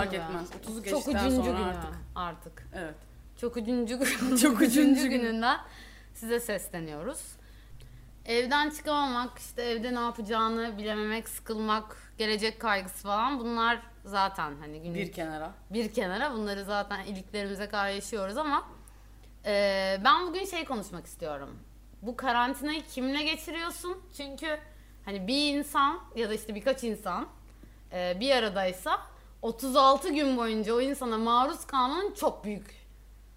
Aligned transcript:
fark 0.00 0.12
mü? 0.12 0.18
etmez. 0.18 0.50
30'u 0.50 0.74
Çok 0.74 0.84
geçtikten 0.84 1.26
ucuncu 1.26 1.44
sonra 1.44 1.58
günü 1.58 1.66
artık. 1.68 1.90
artık. 2.16 2.66
Evet. 2.74 2.94
Çok 3.40 3.56
ucuncu, 3.56 3.98
Çok 4.42 4.60
ucuncu 4.60 4.80
ucuncu 4.80 5.02
gün. 5.08 5.20
gününden 5.20 5.58
size 6.14 6.40
sesleniyoruz. 6.40 7.20
Evden 8.26 8.70
çıkamamak, 8.70 9.38
işte 9.38 9.62
evde 9.62 9.94
ne 9.94 10.00
yapacağını 10.00 10.78
bilememek, 10.78 11.28
sıkılmak, 11.28 11.96
gelecek 12.18 12.60
kaygısı 12.60 13.02
falan 13.02 13.38
bunlar 13.40 13.78
zaten 14.04 14.52
hani 14.60 14.82
günlük 14.82 14.96
Bir 14.96 15.12
kenara. 15.12 15.50
bir 15.70 15.94
kenara 15.94 16.32
bunları 16.34 16.64
zaten 16.64 17.04
iliklerimize 17.04 17.68
kadar 17.68 17.88
yaşıyoruz 17.88 18.36
ama 18.36 18.64
e, 19.46 19.96
ben 20.04 20.26
bugün 20.26 20.44
şey 20.44 20.64
konuşmak 20.64 21.06
istiyorum. 21.06 21.50
Bu 22.02 22.16
karantinayı 22.16 22.82
kimle 22.86 23.22
geçiriyorsun? 23.22 23.98
Çünkü 24.16 24.58
hani 25.04 25.26
bir 25.26 25.54
insan 25.58 26.00
ya 26.16 26.30
da 26.30 26.34
işte 26.34 26.54
birkaç 26.54 26.84
insan 26.84 27.26
e, 27.92 28.16
bir 28.20 28.30
aradaysa 28.30 29.00
36 29.42 30.08
gün 30.08 30.36
boyunca 30.36 30.74
o 30.74 30.80
insana 30.80 31.18
maruz 31.18 31.66
kalmanın 31.66 32.14
çok 32.14 32.44
büyük 32.44 32.86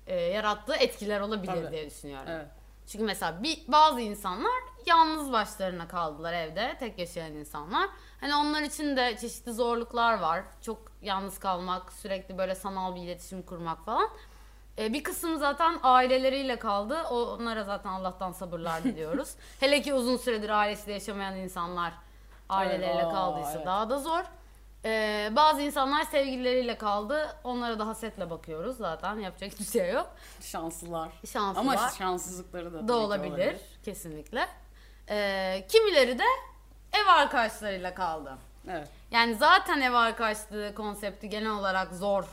e, 0.08 0.16
yarattığı 0.16 0.76
etkiler 0.76 1.20
olabilir 1.20 1.54
Tabii. 1.54 1.72
diye 1.72 1.90
düşünüyorum. 1.90 2.28
Evet. 2.32 2.48
Çünkü 2.88 3.06
mesela 3.06 3.44
bir, 3.44 3.60
bazı 3.68 4.02
insanlar 4.02 4.52
yalnız 4.86 5.32
başlarına 5.32 5.88
kaldılar 5.88 6.34
evde. 6.34 6.76
Tek 6.80 7.00
yaşayan 7.00 7.32
insanlar. 7.34 7.90
Hani 8.22 8.36
onlar 8.36 8.62
için 8.62 8.98
de 8.98 9.18
çeşitli 9.18 9.54
zorluklar 9.54 10.20
var. 10.20 10.44
Çok 10.62 10.92
yalnız 11.02 11.40
kalmak, 11.40 11.94
sürekli 11.94 12.38
böyle 12.38 12.56
sanal 12.56 12.96
bir 12.96 13.02
iletişim 13.02 13.42
kurmak 13.42 13.86
falan. 13.86 14.10
Ee, 14.78 14.94
bir 14.94 15.04
kısım 15.04 15.38
zaten 15.38 15.80
aileleriyle 15.84 16.60
kaldı. 16.60 17.04
Onlara 17.04 17.64
zaten 17.64 17.90
Allah'tan 17.90 18.32
sabırlar 18.32 18.84
diliyoruz. 18.84 19.30
Hele 19.60 19.82
ki 19.82 19.94
uzun 19.94 20.18
süredir 20.18 20.50
ailesiyle 20.50 20.94
yaşamayan 20.94 21.36
insanlar 21.36 21.94
aileleriyle 22.50 23.02
Evet, 23.02 23.14
kaldıysa 23.14 23.54
evet. 23.56 23.66
daha 23.66 23.90
da 23.90 24.00
zor. 24.00 24.24
Ee, 24.86 25.32
bazı 25.36 25.62
insanlar 25.62 26.04
sevgilileriyle 26.04 26.78
kaldı. 26.78 27.36
Onlara 27.44 27.80
da 27.80 27.88
hasetle 27.88 28.30
bakıyoruz 28.30 28.78
zaten. 28.78 29.20
Yapacak 29.20 29.52
hiçbir 29.52 29.80
şey 29.80 29.92
yok. 29.92 30.10
Şanslılar. 30.42 31.10
Şanslılar 31.26 31.76
Ama 31.76 31.90
şanssızlıkları 31.90 32.74
da, 32.74 32.88
da 32.88 32.94
ki 32.94 32.94
olabilir 32.94 33.56
kesinlikle. 33.84 34.48
Ee, 35.10 35.66
kimileri 35.70 36.20
de 36.20 36.24
ev 36.94 37.08
arkadaşlarıyla 37.08 37.96
kaldı. 37.96 38.38
Evet. 38.70 38.90
Yani 39.12 39.36
zaten 39.36 39.82
ev 39.82 39.94
arkadaşlığı 39.94 40.76
konsepti 40.76 41.30
genel 41.30 41.52
olarak 41.52 41.94
zor 41.94 42.26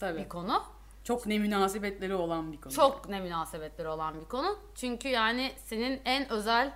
Tabii. 0.00 0.18
bir 0.18 0.28
konu. 0.28 0.62
Çok 1.04 1.26
ne 1.26 1.38
münasebetleri 1.38 2.14
olan 2.14 2.52
bir 2.52 2.60
konu. 2.60 2.72
Çok 2.72 3.08
ne 3.08 3.20
münasebetleri 3.20 3.88
olan 3.88 4.20
bir 4.20 4.24
konu. 4.24 4.58
Çünkü 4.74 5.08
yani 5.08 5.52
senin 5.64 6.00
en 6.04 6.32
özel 6.32 6.72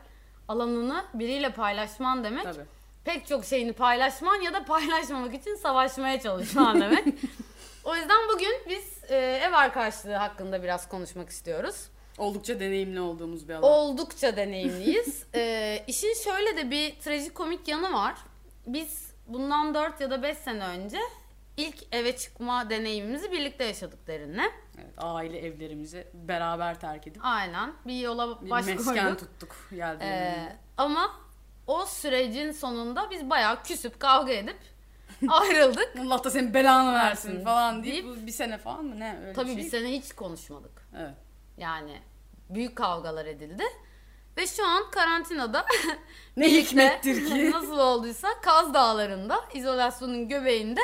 alanını 0.49 1.05
biriyle 1.15 1.53
paylaşman 1.53 2.25
demek. 2.25 2.45
Tabii. 2.45 2.67
Pek 3.05 3.27
çok 3.27 3.45
şeyini 3.45 3.73
paylaşman 3.73 4.37
ya 4.41 4.53
da 4.53 4.65
paylaşmamak 4.65 5.35
için 5.35 5.55
savaşmaya 5.55 6.21
çalışman 6.21 6.81
demek. 6.81 7.05
o 7.85 7.97
yüzden 7.97 8.29
bugün 8.35 8.53
biz 8.69 9.11
e, 9.11 9.17
ev 9.17 9.53
arkadaşlığı 9.53 10.15
hakkında 10.15 10.63
biraz 10.63 10.89
konuşmak 10.89 11.29
istiyoruz. 11.29 11.89
Oldukça 12.19 12.61
deneyimli 12.61 13.01
olduğumuz 13.01 13.49
bir 13.49 13.55
alan. 13.55 13.63
Oldukça 13.71 14.37
deneyimliyiz. 14.37 15.27
ee, 15.35 15.85
işin 15.87 16.15
şöyle 16.25 16.57
de 16.57 16.71
bir 16.71 17.01
trajikomik 17.01 17.69
yanı 17.69 17.93
var. 17.93 18.15
Biz 18.67 19.13
bundan 19.27 19.75
4 19.75 20.01
ya 20.01 20.11
da 20.11 20.23
5 20.23 20.39
sene 20.39 20.65
önce 20.65 20.99
ilk 21.57 21.77
eve 21.93 22.17
çıkma 22.17 22.71
deneyimimizi 22.71 23.33
birlikte 23.33 23.65
yaşadık 23.65 24.07
Derin'le. 24.07 24.51
Evet, 24.79 24.95
aile 24.99 25.39
evlerimizi 25.39 26.07
beraber 26.15 26.81
terk 26.81 27.07
edip 27.07 27.25
Aynen. 27.25 27.73
Bir 27.87 27.97
yola 28.01 28.43
bir 28.43 28.51
baş 28.51 28.67
mesken 28.67 29.05
koyduk. 29.05 29.19
tuttuk 29.19 29.57
geldiğimizde. 29.71 30.07
Ee, 30.17 30.57
ama 30.77 31.11
o 31.67 31.87
sürecin 31.87 32.53
sonunda 32.53 33.11
biz 33.11 33.31
bayağı 33.31 33.63
küsüp 33.63 34.01
kavga 34.01 34.33
edip 34.33 34.59
ayrıldık. 35.29 35.93
Allah 36.01 36.25
da 36.25 36.31
senin 36.31 36.55
belanı 36.55 36.95
versin 36.95 37.45
falan 37.45 37.83
deyip, 37.85 38.05
deyip- 38.05 38.27
bir 38.27 38.33
sene 38.33 38.59
falan 38.59 38.85
mı 38.85 39.01
ne 39.01 39.19
öyle 39.23 39.33
Tabii 39.33 39.51
bir 39.51 39.57
bir 39.57 39.61
şey. 39.63 39.71
sene 39.71 39.89
hiç 39.89 40.13
konuşmadık. 40.13 40.89
Evet. 40.99 41.15
Yani 41.59 42.03
büyük 42.51 42.77
kavgalar 42.77 43.27
edildi. 43.27 43.65
Ve 44.37 44.47
şu 44.47 44.67
an 44.67 44.91
karantinada 44.91 45.67
Ne 46.37 46.49
hikmettir 46.53 47.27
ki. 47.29 47.51
nasıl 47.55 47.79
olduysa 47.79 48.29
Kaz 48.43 48.75
Dağları'nda 48.75 49.41
izolasyonun 49.55 50.29
göbeğinde 50.29 50.81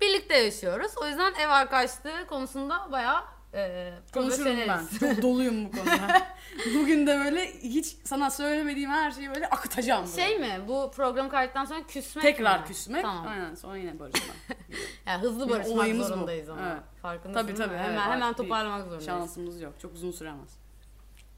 birlikte 0.00 0.36
yaşıyoruz. 0.38 0.92
O 1.02 1.06
yüzden 1.06 1.34
ev 1.34 1.48
arkadaşlığı 1.48 2.26
konusunda 2.28 2.92
bayağı 2.92 3.22
e, 3.54 3.92
Konuşurum 4.14 4.56
ben. 4.68 4.82
Çok 5.00 5.22
doluyum 5.22 5.64
bu 5.64 5.70
konuda. 5.70 6.26
Bugün 6.74 7.06
de 7.06 7.18
böyle 7.24 7.52
hiç 7.52 7.96
sana 8.04 8.30
söylemediğim 8.30 8.90
her 8.90 9.10
şeyi 9.10 9.28
böyle 9.34 9.50
akıtacağım. 9.50 10.06
böyle. 10.06 10.16
Şey 10.22 10.38
mi 10.38 10.60
bu 10.68 10.90
program 10.96 11.28
kaydıktan 11.28 11.64
sonra 11.64 11.86
küsmek 11.86 12.22
Tekrar 12.22 12.60
mi? 12.60 12.66
küsmek. 12.66 13.02
Tamam. 13.02 13.26
Aynen 13.26 13.54
sonra 13.54 13.76
yine 13.76 13.98
barışmak. 13.98 14.36
Yani 15.06 15.22
hızlı 15.22 15.50
barışmak 15.50 15.76
olayımız 15.76 16.10
bu. 16.10 16.14
zorundayız 16.14 16.48
ama. 16.48 16.60
Evet. 16.72 16.82
Farkındasın 17.02 17.46
tabii 17.46 17.54
tabii. 17.58 17.74
mi? 17.74 17.80
evet, 17.84 17.88
hemen, 17.90 18.10
hemen 18.10 18.32
toparlamak 18.34 18.78
zorundayız. 18.80 19.06
Şansımız 19.06 19.60
yok. 19.60 19.72
Çok 19.82 19.94
uzun 19.94 20.10
süremez. 20.10 20.48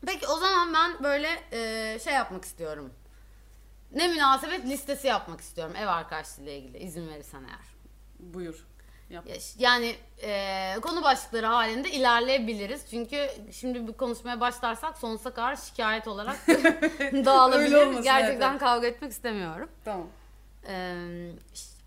Peki 0.06 0.26
o 0.26 0.38
zaman 0.38 0.74
ben 0.74 1.04
böyle 1.04 1.28
e, 1.52 1.98
şey 1.98 2.12
yapmak 2.14 2.44
istiyorum. 2.44 2.90
Ne 3.92 4.08
münasebet 4.08 4.64
listesi 4.66 5.06
yapmak 5.06 5.40
istiyorum 5.40 5.74
ev 5.76 5.86
arkadaşlığıyla 5.86 6.52
ilgili 6.52 6.78
izin 6.78 7.08
verirsen 7.08 7.44
eğer. 7.44 7.66
Buyur. 8.18 8.66
Yap. 9.10 9.24
Yani 9.58 9.96
e, 10.22 10.74
konu 10.82 11.02
başlıkları 11.02 11.46
halinde 11.46 11.90
ilerleyebiliriz. 11.90 12.86
Çünkü 12.90 13.28
şimdi 13.52 13.86
bu 13.86 13.96
konuşmaya 13.96 14.40
başlarsak 14.40 14.98
sonsuza 14.98 15.30
kadar 15.30 15.56
şikayet 15.56 16.08
olarak 16.08 16.36
dağılabilir. 17.00 17.74
Olmasın, 17.74 18.02
Gerçekten 18.02 18.50
evet. 18.50 18.60
kavga 18.60 18.86
etmek 18.86 19.12
istemiyorum. 19.12 19.68
Tamam. 19.84 20.06
E, 20.68 20.94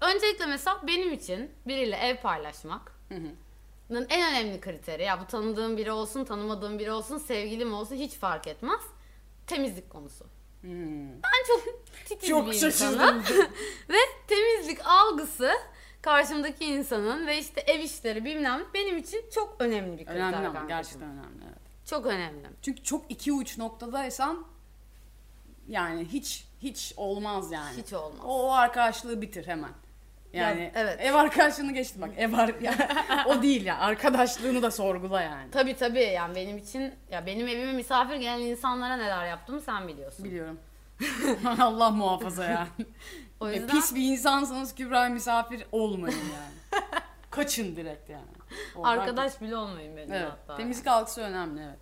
öncelikle 0.01 0.45
mesela 0.45 0.79
benim 0.87 1.13
için 1.13 1.51
biriyle 1.67 1.95
ev 1.95 2.17
paylaşmak 2.17 2.91
Hı 3.09 3.15
hı. 3.15 4.05
en 4.09 4.31
önemli 4.31 4.61
kriteri 4.61 5.03
ya 5.03 5.21
bu 5.21 5.27
tanıdığım 5.27 5.77
biri 5.77 5.91
olsun 5.91 6.25
tanımadığım 6.25 6.79
biri 6.79 6.91
olsun 6.91 7.17
sevgilim 7.17 7.73
olsun 7.73 7.95
hiç 7.95 8.13
fark 8.13 8.47
etmez. 8.47 8.81
Temizlik 9.47 9.89
konusu. 9.89 10.25
Hmm. 10.61 11.09
Ben 11.09 11.45
çok 11.47 11.85
titiz 12.05 12.29
Çok 12.29 12.47
bir 12.51 12.53
insanım. 12.53 13.23
ve 13.89 13.97
temizlik 14.27 14.79
algısı 14.85 15.51
karşımdaki 16.01 16.65
insanın 16.65 17.27
ve 17.27 17.37
işte 17.37 17.61
ev 17.61 17.79
işleri 17.79 18.25
bilmem 18.25 18.61
benim 18.73 18.97
için 18.97 19.25
çok 19.33 19.55
önemli 19.59 19.91
bir 19.97 20.05
kriter. 20.05 20.13
Önemli 20.15 20.35
ama 20.35 20.43
kankacığım. 20.45 20.67
gerçekten 20.67 21.09
önemli. 21.09 21.43
Evet. 21.47 21.57
Çok 21.85 22.05
önemli. 22.05 22.47
Çünkü 22.61 22.83
çok 22.83 23.05
iki 23.11 23.33
uç 23.33 23.57
noktadaysan 23.57 24.45
yani 25.67 26.05
hiç 26.05 26.45
hiç 26.61 26.93
olmaz 26.97 27.51
yani. 27.51 27.77
Hiç 27.77 27.93
olmaz. 27.93 28.19
O, 28.25 28.47
o 28.47 28.51
arkadaşlığı 28.51 29.21
bitir 29.21 29.47
hemen. 29.47 29.71
Yani 30.33 30.61
Ya, 30.61 30.71
evet. 30.75 30.99
ev 31.01 31.13
arkadaşlığını 31.13 31.73
geçtim 31.73 32.01
bak. 32.01 32.09
Ev 32.17 32.33
ar- 32.33 32.61
ya, 32.61 32.73
o 33.25 33.41
değil 33.41 33.65
ya. 33.65 33.77
Arkadaşlığını 33.77 34.61
da 34.61 34.71
sorgula 34.71 35.21
yani. 35.21 35.51
Tabii 35.51 35.75
tabii 35.75 35.99
yani 36.03 36.35
benim 36.35 36.57
için 36.57 36.93
ya 37.11 37.25
benim 37.25 37.47
evime 37.47 37.73
misafir 37.73 38.15
gelen 38.15 38.39
insanlara 38.39 38.97
neler 38.97 39.25
yaptığımı 39.27 39.61
sen 39.61 39.87
biliyorsun. 39.87 40.25
Biliyorum. 40.25 40.59
Allah 41.59 41.89
muhafaza 41.89 42.45
yani. 42.45 42.67
O 43.39 43.49
E, 43.49 43.55
yüzden 43.55 43.67
Pis 43.75 43.95
bir 43.95 44.01
insansanız 44.11 44.75
Kübra 44.75 45.09
misafir 45.09 45.65
olmayın 45.71 46.17
yani. 46.17 46.83
Kaçın 47.31 47.75
direkt 47.75 48.09
yani. 48.09 48.25
Oradan 48.75 48.89
arkadaş 48.97 49.41
bile 49.41 49.57
olmayın 49.57 49.97
benim 49.97 50.07
kaçın. 50.09 50.21
Evet. 50.21 50.31
hatta. 50.31 50.55
Temizlik 50.57 50.87
algısı 50.87 51.21
önemli 51.21 51.61
evet. 51.61 51.79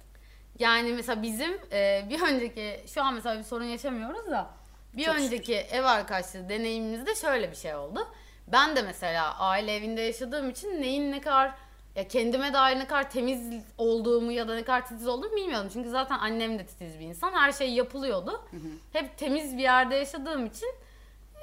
Yani 0.60 0.94
mesela 0.94 1.22
bizim 1.22 1.60
e, 1.72 2.06
bir 2.10 2.22
önceki 2.22 2.84
şu 2.88 3.04
an 3.04 3.14
mesela 3.14 3.38
bir 3.40 3.44
sorun 3.44 3.66
yaşamıyoruz 3.66 4.32
da 4.32 4.50
bir 4.94 5.04
Çok 5.06 5.16
önceki 5.16 5.56
ev 5.56 5.84
arkadaşlığı 5.84 6.50
deneyimimizde 6.50 7.16
şöyle 7.16 7.52
bir 7.52 7.56
şey 7.56 7.76
oldu. 7.76 8.08
Ben 8.48 8.76
de 8.76 8.82
mesela 8.82 9.38
aile 9.40 9.76
evinde 9.76 10.02
yaşadığım 10.02 10.50
için 10.50 10.82
neyin 10.82 11.12
ne 11.12 11.22
kadar 11.22 11.52
ya 11.96 12.08
kendime 12.08 12.54
dair 12.54 12.80
ne 12.80 12.88
kadar 12.88 13.10
temiz 13.12 13.40
olduğumu 13.78 14.32
ya 14.32 14.48
da 14.48 14.56
ne 14.56 14.64
kadar 14.64 14.86
titiz 14.88 15.08
olduğumu 15.08 15.36
bilmiyordum. 15.36 15.70
Çünkü 15.74 15.90
zaten 15.90 16.20
annem 16.20 16.60
de 16.60 16.66
titiz 16.66 17.00
bir 17.00 17.06
insan. 17.06 17.32
Her 17.34 17.52
şey 17.52 17.70
yapılıyordu. 17.74 18.42
Hep 18.94 19.18
temiz 19.18 19.58
bir 19.58 19.64
yerde 19.64 19.96
yaşadığım 19.96 20.46
için 20.46 20.70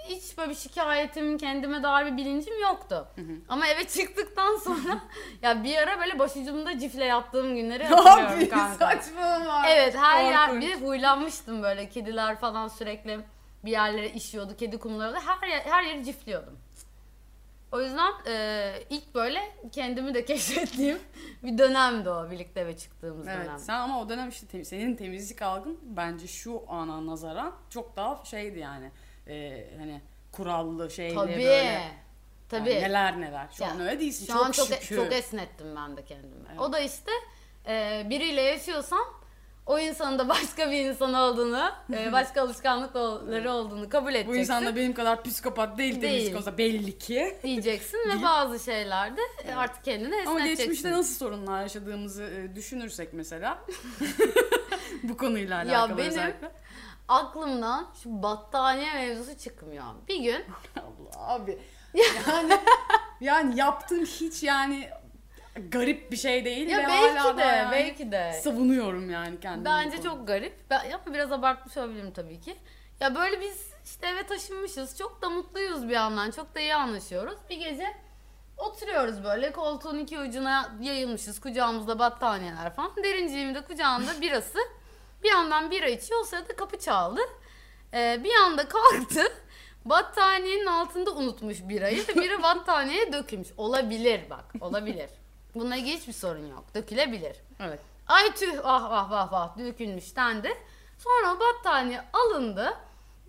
hiç 0.08 0.38
böyle 0.38 0.50
bir 0.50 0.54
şikayetim, 0.56 1.38
kendime 1.38 1.82
dair 1.82 2.06
bir 2.12 2.16
bilincim 2.16 2.60
yoktu. 2.62 3.06
Ama 3.49 3.66
eve 3.66 3.84
çıktıktan 3.88 4.56
sonra 4.56 4.99
ya 5.43 5.64
bir 5.64 5.76
ara 5.76 6.00
böyle 6.00 6.19
başucumda 6.19 6.78
cifle 6.78 7.05
yattığım 7.05 7.56
günleri 7.56 7.84
hatırlıyorum 7.84 8.48
kanka. 8.48 8.87
Saçmalama. 8.87 9.69
Evet 9.69 9.96
her 9.96 10.25
yer 10.25 10.60
bir 10.60 10.81
huylanmıştım 10.81 11.62
böyle 11.62 11.88
kediler 11.88 12.37
falan 12.37 12.69
sürekli 12.69 13.20
bir 13.64 13.70
yerlere 13.70 14.10
işiyordu 14.10 14.56
kedi 14.58 14.78
kumları 14.78 15.12
da 15.14 15.20
her 15.26 15.48
yer, 15.48 15.60
her 15.60 15.82
yeri 15.82 16.05
cifliyordum. 16.05 16.58
O 17.72 17.80
yüzden 17.80 18.12
e, 18.26 18.72
ilk 18.90 19.14
böyle 19.14 19.40
kendimi 19.72 20.14
de 20.14 20.24
keşfettiğim 20.24 20.98
bir 21.42 21.58
dönemdi 21.58 22.10
o 22.10 22.30
birlikte 22.30 22.60
eve 22.60 22.76
çıktığımız 22.76 23.28
Evet 23.28 23.46
dönem. 23.46 23.58
sen 23.58 23.74
ama 23.78 24.00
o 24.00 24.08
dönem 24.08 24.28
işte 24.28 24.46
tem- 24.46 24.64
senin 24.64 24.96
temizlik 24.96 25.42
algın 25.42 25.78
bence 25.82 26.26
şu 26.26 26.62
ana 26.69 27.06
nazaran 27.06 27.54
çok 27.70 27.96
daha 27.96 28.24
şeydi 28.24 28.58
yani. 28.58 28.90
Ee, 29.28 29.66
hani 29.78 30.00
kurallı 30.32 30.90
şeyli 30.90 31.14
Tabii. 31.14 31.32
böyle. 31.32 31.82
Tabii. 32.48 32.70
Yani 32.70 32.82
neler 32.82 33.20
neler. 33.20 33.46
Şu 33.52 33.62
Ya, 33.62 33.70
an 33.70 33.80
öyle 33.80 34.00
değilsin. 34.00 34.26
Şu 34.26 34.44
an 34.44 34.50
çok 34.52 34.66
şükür. 34.69 34.96
çok 34.96 35.12
esnettim 35.12 35.76
ben 35.76 35.96
de 35.96 36.04
kendimi. 36.04 36.34
Evet. 36.50 36.60
O 36.60 36.72
da 36.72 36.80
işte 36.80 37.10
e, 37.66 38.06
biriyle 38.10 38.40
yaşıyorsam 38.42 39.21
O 39.66 39.78
insanın 39.78 40.18
da 40.18 40.28
başka 40.28 40.70
bir 40.70 40.80
insan 40.84 41.14
olduğunu, 41.14 41.70
e, 41.92 42.12
başka 42.12 42.42
alışkanlıkları 42.42 43.52
olduğunu 43.52 43.88
kabul 43.88 44.10
edeceksin. 44.10 44.32
Bu 44.34 44.36
insan 44.36 44.66
da 44.66 44.76
benim 44.76 44.94
kadar 44.94 45.22
psikopat 45.24 45.78
değil, 45.78 46.02
Değil. 46.02 46.34
olsa 46.34 46.58
belli 46.58 46.98
ki. 46.98 47.36
diyeceksin 47.42 47.98
ve 47.98 48.22
bazı 48.22 48.64
şeylerde 48.64 49.20
e, 49.44 49.54
artık 49.54 49.84
kendini 49.84 50.14
Ama 50.14 50.20
esneteceksin. 50.22 50.56
geçmişte 50.64 50.90
nasıl 50.92 51.14
sorunlar 51.14 51.62
yaşadığımızı 51.62 52.22
e, 52.22 52.56
düşünürsek 52.56 53.12
mesela. 53.12 53.58
bu 55.02 55.16
konuyla 55.16 55.56
alakalı 55.56 55.90
Ya 55.90 55.96
benim- 55.98 56.10
özellikle. 56.10 56.50
Aklımdan 57.08 57.86
şu 58.02 58.22
battaniye 58.22 58.94
mevzusu 58.94 59.38
çıkmıyor. 59.38 59.84
Bir 60.08 60.16
gün 60.22 60.44
Allah 60.76 61.32
abi. 61.34 61.58
Yani 61.94 62.58
yani 63.20 63.58
yaptığım 63.58 64.04
hiç 64.04 64.42
yani 64.42 64.88
garip 65.54 66.12
bir 66.12 66.16
şey 66.16 66.44
değil 66.44 66.69
ya 66.69 66.78
ve 66.78 66.87
belki 66.87 67.19
hala 67.19 67.37
de 67.37 67.40
da 67.40 67.44
yani 67.44 67.72
belki 67.72 68.12
de 68.12 68.32
savunuyorum 68.32 69.10
yani 69.10 69.40
kendimi. 69.40 69.64
Bence 69.64 69.99
bu 69.99 70.02
çok 70.02 70.26
garip. 70.26 70.70
Ben, 70.70 70.82
biraz 71.06 71.32
abartmış 71.32 71.76
olabilirim 71.76 72.12
tabii 72.12 72.40
ki. 72.40 72.56
Ya 73.00 73.14
böyle 73.14 73.40
biz 73.40 73.72
işte 73.84 74.06
eve 74.06 74.26
taşınmışız. 74.26 74.99
Çok 74.99 75.22
da 75.22 75.31
mutluyuz 75.31 75.88
bir 75.88 75.94
yandan. 75.94 76.31
Çok 76.31 76.54
da 76.54 76.60
iyi 76.60 76.75
anlaşıyoruz. 76.75 77.38
Bir 77.50 77.56
gece 77.56 77.96
oturuyoruz 78.56 79.25
böyle. 79.25 79.52
Koltuğun 79.52 79.99
iki 79.99 80.19
ucuna 80.19 80.72
yayılmışız. 80.81 81.40
Kucağımızda 81.40 81.98
battaniyeler 81.98 82.75
falan. 82.75 82.90
Derinciğim 83.05 83.55
de 83.55 83.64
kucağında 83.64 84.20
birası. 84.20 84.58
Bir 85.22 85.31
yandan 85.31 85.70
bira 85.70 85.88
içiyor. 85.88 86.20
O 86.20 86.25
sırada 86.25 86.56
kapı 86.56 86.78
çaldı. 86.78 87.20
Ee, 87.94 88.20
bir 88.25 88.34
anda 88.34 88.69
kalktı. 88.69 89.22
Battaniyenin 89.84 90.66
altında 90.66 91.10
unutmuş 91.10 91.58
birayı. 91.62 92.08
ve 92.08 92.14
Bira 92.14 92.43
battaniyeye 92.43 93.12
dökülmüş. 93.12 93.48
Olabilir 93.56 94.20
bak. 94.31 94.44
Olabilir. 94.60 95.10
Bununla 95.54 95.76
ilgili 95.76 95.96
hiçbir 95.96 96.12
sorun 96.12 96.46
yok. 96.46 96.64
Dökülebilir. 96.75 97.37
Evet. 97.60 97.81
Ay 98.06 98.34
tüh 98.34 98.60
ah 98.64 98.90
vah 98.90 99.10
vah 99.10 99.32
vah 99.32 99.58
dökülmüş 99.58 100.16
dendi. 100.16 100.49
Sonra 100.99 101.40
battaniye 101.40 102.00
alındı. 102.12 102.75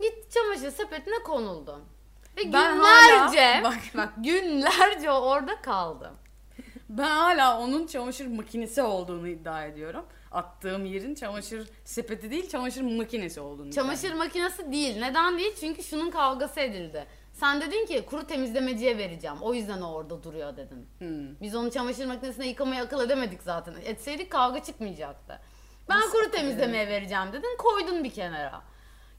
Gitti 0.02 0.30
çamaşır 0.34 0.72
sepetine 0.72 1.24
konuldu. 1.24 1.82
Ve 2.38 2.54
Ben 2.54 2.74
günlerce 2.76 3.46
hala- 3.46 3.64
bak, 3.64 3.80
bak 3.98 4.10
günlerce 4.18 5.12
orada 5.12 5.62
kaldı. 5.62 6.12
Ben 6.90 7.10
hala 7.10 7.60
onun 7.60 7.88
çamaşır 7.88 8.28
makinesi 8.28 8.82
olduğunu 8.82 9.28
iddia 9.28 9.66
ediyorum. 9.66 10.06
Attığım 10.32 10.86
yerin 10.86 11.16
çamaşır 11.16 11.70
sepeti 11.86 12.32
değil, 12.32 12.50
çamaşır 12.50 12.82
makinesi 12.82 13.42
olduğunu. 13.42 13.68
iddia 13.68 13.82
Çamaşır 13.84 14.14
makinesi 14.14 14.72
değil. 14.72 15.00
Neden 15.00 15.38
değil? 15.38 15.56
Çünkü 15.60 15.84
şunun 15.84 16.12
kavgası 16.12 16.60
edildi. 16.60 17.06
Sen 17.44 17.62
dedin 17.62 17.86
ki 17.86 18.06
kuru 18.06 18.28
temizlemeciye 18.28 18.98
vereceğim. 18.98 19.38
O 19.42 19.54
yüzden 19.54 19.82
o 19.82 19.94
orada 19.94 20.24
duruyor 20.24 20.58
dedin. 20.58 20.88
Hmm. 20.98 21.40
Biz 21.42 21.56
onu 21.56 21.72
çamaşır 21.72 22.06
makinesine 22.06 22.48
yıkamaya 22.48 22.84
akıl 22.84 23.06
edemedik 23.06 23.44
zaten. 23.44 23.74
Etseydik 23.84 24.32
kavga 24.32 24.64
çıkmayacaktı. 24.64 25.40
Ben 25.90 26.00
Nasıl? 26.00 26.12
kuru 26.12 26.32
temizlemeye 26.32 26.88
vereceğim 26.88 27.34
dedin. 27.34 27.58
Koydun 27.58 28.04
bir 28.04 28.10
kenara. 28.10 28.62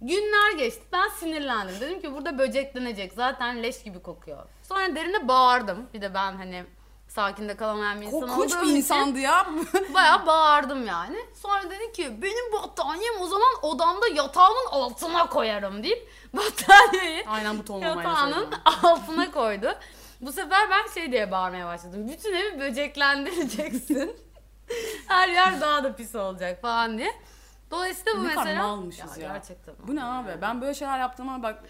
Günler 0.01 0.59
geçti. 0.59 0.83
Ben 0.93 1.09
sinirlendim. 1.09 1.75
Dedim 1.81 2.01
ki 2.01 2.15
burada 2.15 2.39
böceklenecek. 2.39 3.13
Zaten 3.13 3.63
leş 3.63 3.83
gibi 3.83 4.03
kokuyor. 4.03 4.47
Sonra 4.63 4.97
derine 4.97 5.29
bağırdım. 5.29 5.87
Bir 5.95 6.03
de 6.03 6.15
ben 6.15 6.33
hani 6.37 6.65
sakinde 7.15 7.57
kalamayan 7.57 8.01
bir 8.01 8.07
insan 8.07 8.21
Korkunç 8.21 8.53
bir 8.63 8.77
insandı 8.77 9.19
ya. 9.19 9.47
Bayağı 9.95 10.27
bağırdım 10.27 10.87
yani. 10.87 11.17
Sonra 11.35 11.71
dedi 11.71 11.93
ki 11.93 12.23
benim 12.23 12.53
battaniyem 12.53 13.21
o 13.21 13.27
zaman 13.27 13.49
odamda 13.63 14.09
yatağımın 14.09 14.67
altına 14.71 15.27
koyarım 15.27 15.83
deyip 15.83 16.09
battaniyeyi 16.37 17.25
Aynen 17.29 17.59
bu 17.69 17.81
yatağının 17.81 18.55
altına 18.83 19.31
koydu. 19.31 19.75
Bu 20.21 20.33
sefer 20.33 20.71
ben 20.71 20.93
şey 20.95 21.13
diye 21.13 21.31
bağırmaya 21.31 21.67
başladım. 21.67 22.09
Bütün 22.09 22.33
evi 22.33 22.61
böceklendireceksin. 22.61 24.17
Her 25.09 25.29
yer 25.29 25.61
daha 25.61 25.85
da 25.85 25.97
pis 25.97 26.15
olacak 26.15 26.63
falan 26.63 26.99
diye. 26.99 27.15
Dolayısıyla 27.71 28.19
bu 28.19 28.25
Ne 28.25 28.35
mesela... 28.35 28.67
malmışız 28.67 29.19
ya. 29.19 29.29
Gerçekten. 29.29 29.75
Bu 29.87 29.97
ne 29.97 30.05
abi? 30.05 30.31
Ben 30.43 30.61
böyle 30.61 30.75
şeyler 30.75 30.99
yaptığıma 30.99 31.43
bak 31.43 31.65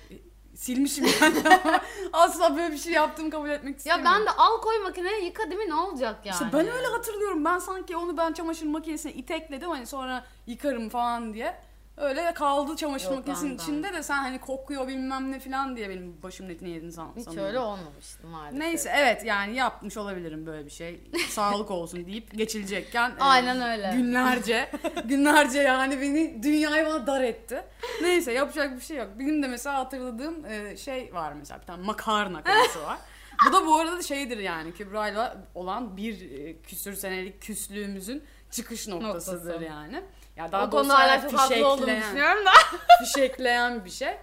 silmişim 0.57 1.07
yani. 1.21 1.43
Asla 2.13 2.57
böyle 2.57 2.73
bir 2.73 2.79
şey 2.79 2.93
yaptığımı 2.93 3.31
kabul 3.31 3.51
etmek 3.51 3.73
Ya 3.75 3.77
istemiyorum. 3.79 4.13
ben 4.15 4.27
de 4.27 4.31
al 4.31 4.61
koy 4.61 4.79
makineye 4.79 5.25
yıka 5.25 5.51
değil 5.51 5.61
mi 5.61 5.69
ne 5.69 5.75
olacak 5.75 6.17
yani? 6.27 6.33
İşte 6.35 6.47
ben 6.53 6.69
öyle 6.69 6.87
hatırlıyorum. 6.87 7.45
Ben 7.45 7.59
sanki 7.59 7.97
onu 7.97 8.17
ben 8.17 8.33
çamaşır 8.33 8.67
makinesine 8.67 9.13
itekledim 9.13 9.71
hani 9.71 9.87
sonra 9.87 10.25
yıkarım 10.47 10.89
falan 10.89 11.35
diye. 11.35 11.57
Öyle 11.97 12.35
kaldı 12.35 12.77
çamaşır 12.77 13.07
Yok, 13.09 13.17
makinesinin 13.17 13.59
ben- 13.59 13.63
içinde 13.63 13.93
de 13.93 14.03
sen 14.03 14.17
hani 14.17 14.41
kokuyor 14.41 14.89
bilmem 14.89 15.33
ne 15.33 15.41
falan 15.41 15.77
diye 15.77 15.89
benim 15.89 16.23
başımın 16.23 16.51
etini 16.51 16.71
yedin 16.71 16.91
san 16.91 17.13
Hiç 17.17 17.25
sanıyorum. 17.25 17.49
öyle 17.49 17.59
olmamıştı 17.59 18.27
maalesef. 18.27 18.59
Neyse 18.61 18.93
evet 18.97 19.25
yani 19.25 19.57
yapmış 19.57 19.97
olabilirim 19.97 20.47
böyle 20.47 20.65
bir 20.65 20.71
şey. 20.71 21.01
Sağlık 21.29 21.71
olsun 21.71 22.07
deyip 22.07 22.39
geçilecekken. 22.39 23.11
e, 23.11 23.15
Aynen 23.21 23.61
öyle. 23.63 23.93
Günlerce. 23.97 24.71
günlerce 25.05 25.61
yani 25.61 26.01
beni 26.01 26.43
dünyayı 26.43 26.87
bana 26.87 27.07
dar 27.07 27.21
etti. 27.21 27.65
Neyse 28.03 28.33
yapacak 28.33 28.77
bir 28.77 28.81
şey 28.81 28.97
yok. 28.97 29.09
Benim 29.19 29.43
de 29.43 29.49
mesela 29.49 29.79
hatırladığım 29.79 30.45
e, 30.47 30.77
şey 30.77 31.15
var 31.15 31.33
mesela 31.33 31.61
bir 31.61 31.67
tane 31.67 31.83
makarna 31.83 32.43
konusu 32.43 32.83
var. 32.83 32.99
Bu 33.49 33.53
da 33.53 33.67
bu 33.67 33.77
arada 33.77 34.03
şeydir 34.03 34.39
yani 34.39 34.73
Kübra'yla 34.75 35.37
olan 35.55 35.97
bir 35.97 36.31
e, 36.31 36.61
küsür 36.63 36.95
senelik 36.95 37.43
küslüğümüzün 37.43 38.25
çıkış 38.51 38.89
noktasıdır 38.89 39.47
Noktası. 39.49 39.65
yani. 39.65 40.03
Ya 40.37 40.53
daha 40.53 40.67
o 40.67 40.71
konuda 40.71 40.99
hala 40.99 41.21
çok 41.23 41.33
haklı 41.33 41.87
düşünüyorum 41.87 42.45
da. 42.47 42.51
fişekleyen 43.05 43.85
bir 43.85 43.91
şey. 43.91 44.17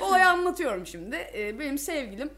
Olayı 0.00 0.28
anlatıyorum 0.28 0.86
şimdi. 0.86 1.16
Ee, 1.34 1.58
benim 1.58 1.78
sevgilim 1.78 2.30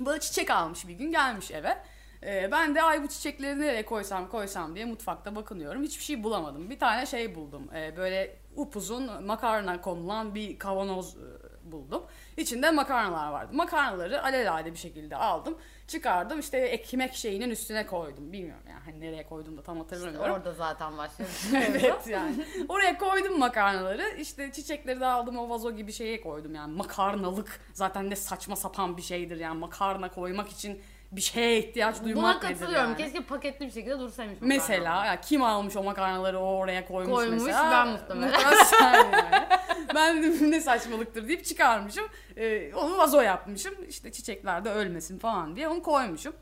bana 0.00 0.20
çiçek 0.20 0.50
almış 0.50 0.88
bir 0.88 0.94
gün 0.94 1.12
gelmiş 1.12 1.50
eve. 1.50 1.78
Ee, 2.22 2.48
ben 2.52 2.74
de 2.74 2.82
ay 2.82 3.02
bu 3.02 3.08
çiçekleri 3.08 3.60
nereye 3.60 3.84
koysam 3.84 4.28
koysam 4.28 4.74
diye 4.74 4.84
mutfakta 4.84 5.36
bakınıyorum. 5.36 5.82
Hiçbir 5.82 6.04
şey 6.04 6.22
bulamadım. 6.22 6.70
Bir 6.70 6.78
tane 6.78 7.06
şey 7.06 7.34
buldum. 7.34 7.68
Ee, 7.74 7.96
böyle 7.96 8.36
upuzun 8.56 9.24
makarna 9.24 9.80
konulan 9.80 10.34
bir 10.34 10.58
kavanoz 10.58 11.16
e, 11.16 11.72
buldum. 11.72 12.02
İçinde 12.36 12.70
makarnalar 12.70 13.30
vardı. 13.32 13.52
Makarnaları 13.52 14.22
alelade 14.24 14.72
bir 14.72 14.78
şekilde 14.78 15.16
aldım. 15.16 15.58
Çıkardım 15.86 16.40
işte 16.40 16.58
ekmek 16.58 17.14
şeyinin 17.14 17.50
üstüne 17.50 17.86
koydum. 17.86 18.32
Bilmiyorum 18.32 18.64
yani 18.68 18.80
hani 18.84 19.00
nereye 19.00 19.26
koydum 19.26 19.56
da 19.56 19.62
tam 19.62 19.78
hatırlamıyorum. 19.78 20.30
Orada 20.30 20.52
zaten 20.52 20.98
başladı. 20.98 21.28
evet 21.54 22.06
yani. 22.06 22.44
Oraya 22.68 22.98
koydum 22.98 23.38
makarnaları. 23.38 24.16
İşte 24.18 24.52
çiçekleri 24.52 25.00
de 25.00 25.06
aldım 25.06 25.38
o 25.38 25.50
vazo 25.50 25.72
gibi 25.72 25.92
şeye 25.92 26.20
koydum 26.20 26.54
yani. 26.54 26.76
Makarnalık 26.76 27.60
zaten 27.72 28.10
ne 28.10 28.16
saçma 28.16 28.56
sapan 28.56 28.96
bir 28.96 29.02
şeydir 29.02 29.36
yani. 29.36 29.58
Makarna 29.58 30.10
koymak 30.10 30.50
için 30.50 30.80
bir 31.16 31.20
şeye 31.20 31.58
ihtiyaç 31.58 31.96
Buna 31.96 32.04
duymak 32.04 32.42
nedir 32.42 32.54
katılıyorum. 32.54 32.90
yani. 32.90 32.96
Keşke 32.96 33.20
paketli 33.20 33.66
bir 33.66 33.70
şekilde 33.70 33.98
dursaymış. 33.98 34.38
Mesela 34.40 35.04
ya 35.06 35.20
kim 35.20 35.42
almış 35.42 35.76
o 35.76 35.82
makarnaları 35.82 36.38
o 36.38 36.56
oraya 36.56 36.86
koymuş, 36.86 37.14
Koymuş, 37.14 37.42
mesela. 37.42 37.70
ben 37.70 37.88
muhtemelen. 37.88 38.30
Muhtemelen 38.30 38.64
sen 38.64 38.94
yani. 38.94 39.46
ben 39.94 40.22
de 40.22 40.50
ne 40.50 40.60
saçmalıktır 40.60 41.28
deyip 41.28 41.44
çıkarmışım. 41.44 42.04
Ee, 42.36 42.74
onu 42.74 42.98
vazo 42.98 43.20
yapmışım. 43.20 43.74
İşte 43.88 44.12
çiçekler 44.12 44.64
de 44.64 44.70
ölmesin 44.70 45.18
falan 45.18 45.56
diye 45.56 45.68
onu 45.68 45.82
koymuşum. 45.82 46.34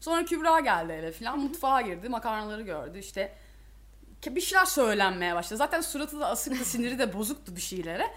Sonra 0.00 0.24
Kübra 0.24 0.60
geldi 0.60 0.92
eve 0.92 1.12
falan 1.12 1.38
mutfağa 1.38 1.80
girdi 1.80 2.08
makarnaları 2.08 2.62
gördü 2.62 2.98
işte 2.98 3.32
bir 4.26 4.40
şeyler 4.40 4.64
söylenmeye 4.64 5.34
başladı. 5.34 5.56
Zaten 5.58 5.80
suratı 5.80 6.20
da 6.20 6.26
asıktı 6.26 6.64
siniri 6.64 6.98
de 6.98 7.14
bozuktu 7.14 7.56
bir 7.56 7.60
şeylere. 7.60 8.10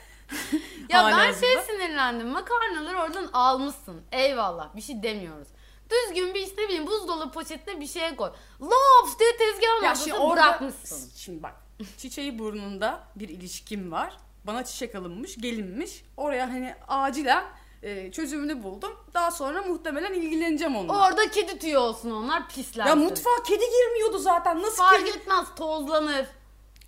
Ya 0.89 1.05
ben 1.17 1.31
şey 1.33 1.57
sinirlendim. 1.67 2.27
Makarnaları 2.27 2.97
oradan 2.97 3.29
almışsın. 3.33 4.01
Eyvallah. 4.11 4.75
Bir 4.75 4.81
şey 4.81 5.03
demiyoruz. 5.03 5.47
Düzgün 5.89 6.33
bir 6.33 6.39
işte 6.39 6.57
bileyim 6.67 6.87
buzdolabı 6.87 7.31
poşetine 7.31 7.79
bir 7.79 7.87
şey 7.87 8.15
koy. 8.15 8.29
Laps 8.61 9.19
diye 9.19 9.37
tezgahın 9.37 9.83
Ya 9.83 9.89
ortasına 9.91 10.17
orada 10.17 10.41
bırakmışsın. 10.41 11.11
şimdi 11.15 11.43
bak 11.43 11.53
çiçeği 11.97 12.39
burnunda 12.39 13.03
bir 13.15 13.29
ilişkim 13.29 13.91
var. 13.91 14.17
Bana 14.47 14.63
çiçek 14.65 14.95
alınmış, 14.95 15.37
gelinmiş. 15.37 16.03
Oraya 16.17 16.47
hani 16.49 16.75
acilen 16.87 17.43
e, 17.83 18.11
çözümünü 18.11 18.63
buldum. 18.63 18.91
Daha 19.13 19.31
sonra 19.31 19.61
muhtemelen 19.61 20.13
ilgileneceğim 20.13 20.75
onunla. 20.75 21.07
Orada 21.07 21.31
kedi 21.31 21.59
tüyü 21.59 21.77
olsun 21.77 22.11
onlar 22.11 22.49
pislensin. 22.49 22.89
ya 22.89 22.95
mutfağa 22.95 23.43
kedi 23.47 23.63
girmiyordu 23.65 24.17
zaten. 24.17 24.61
Nasıl 24.61 24.77
Fark 24.83 25.05
kedi? 25.05 25.17
etmez 25.17 25.45
tozlanır. 25.55 26.25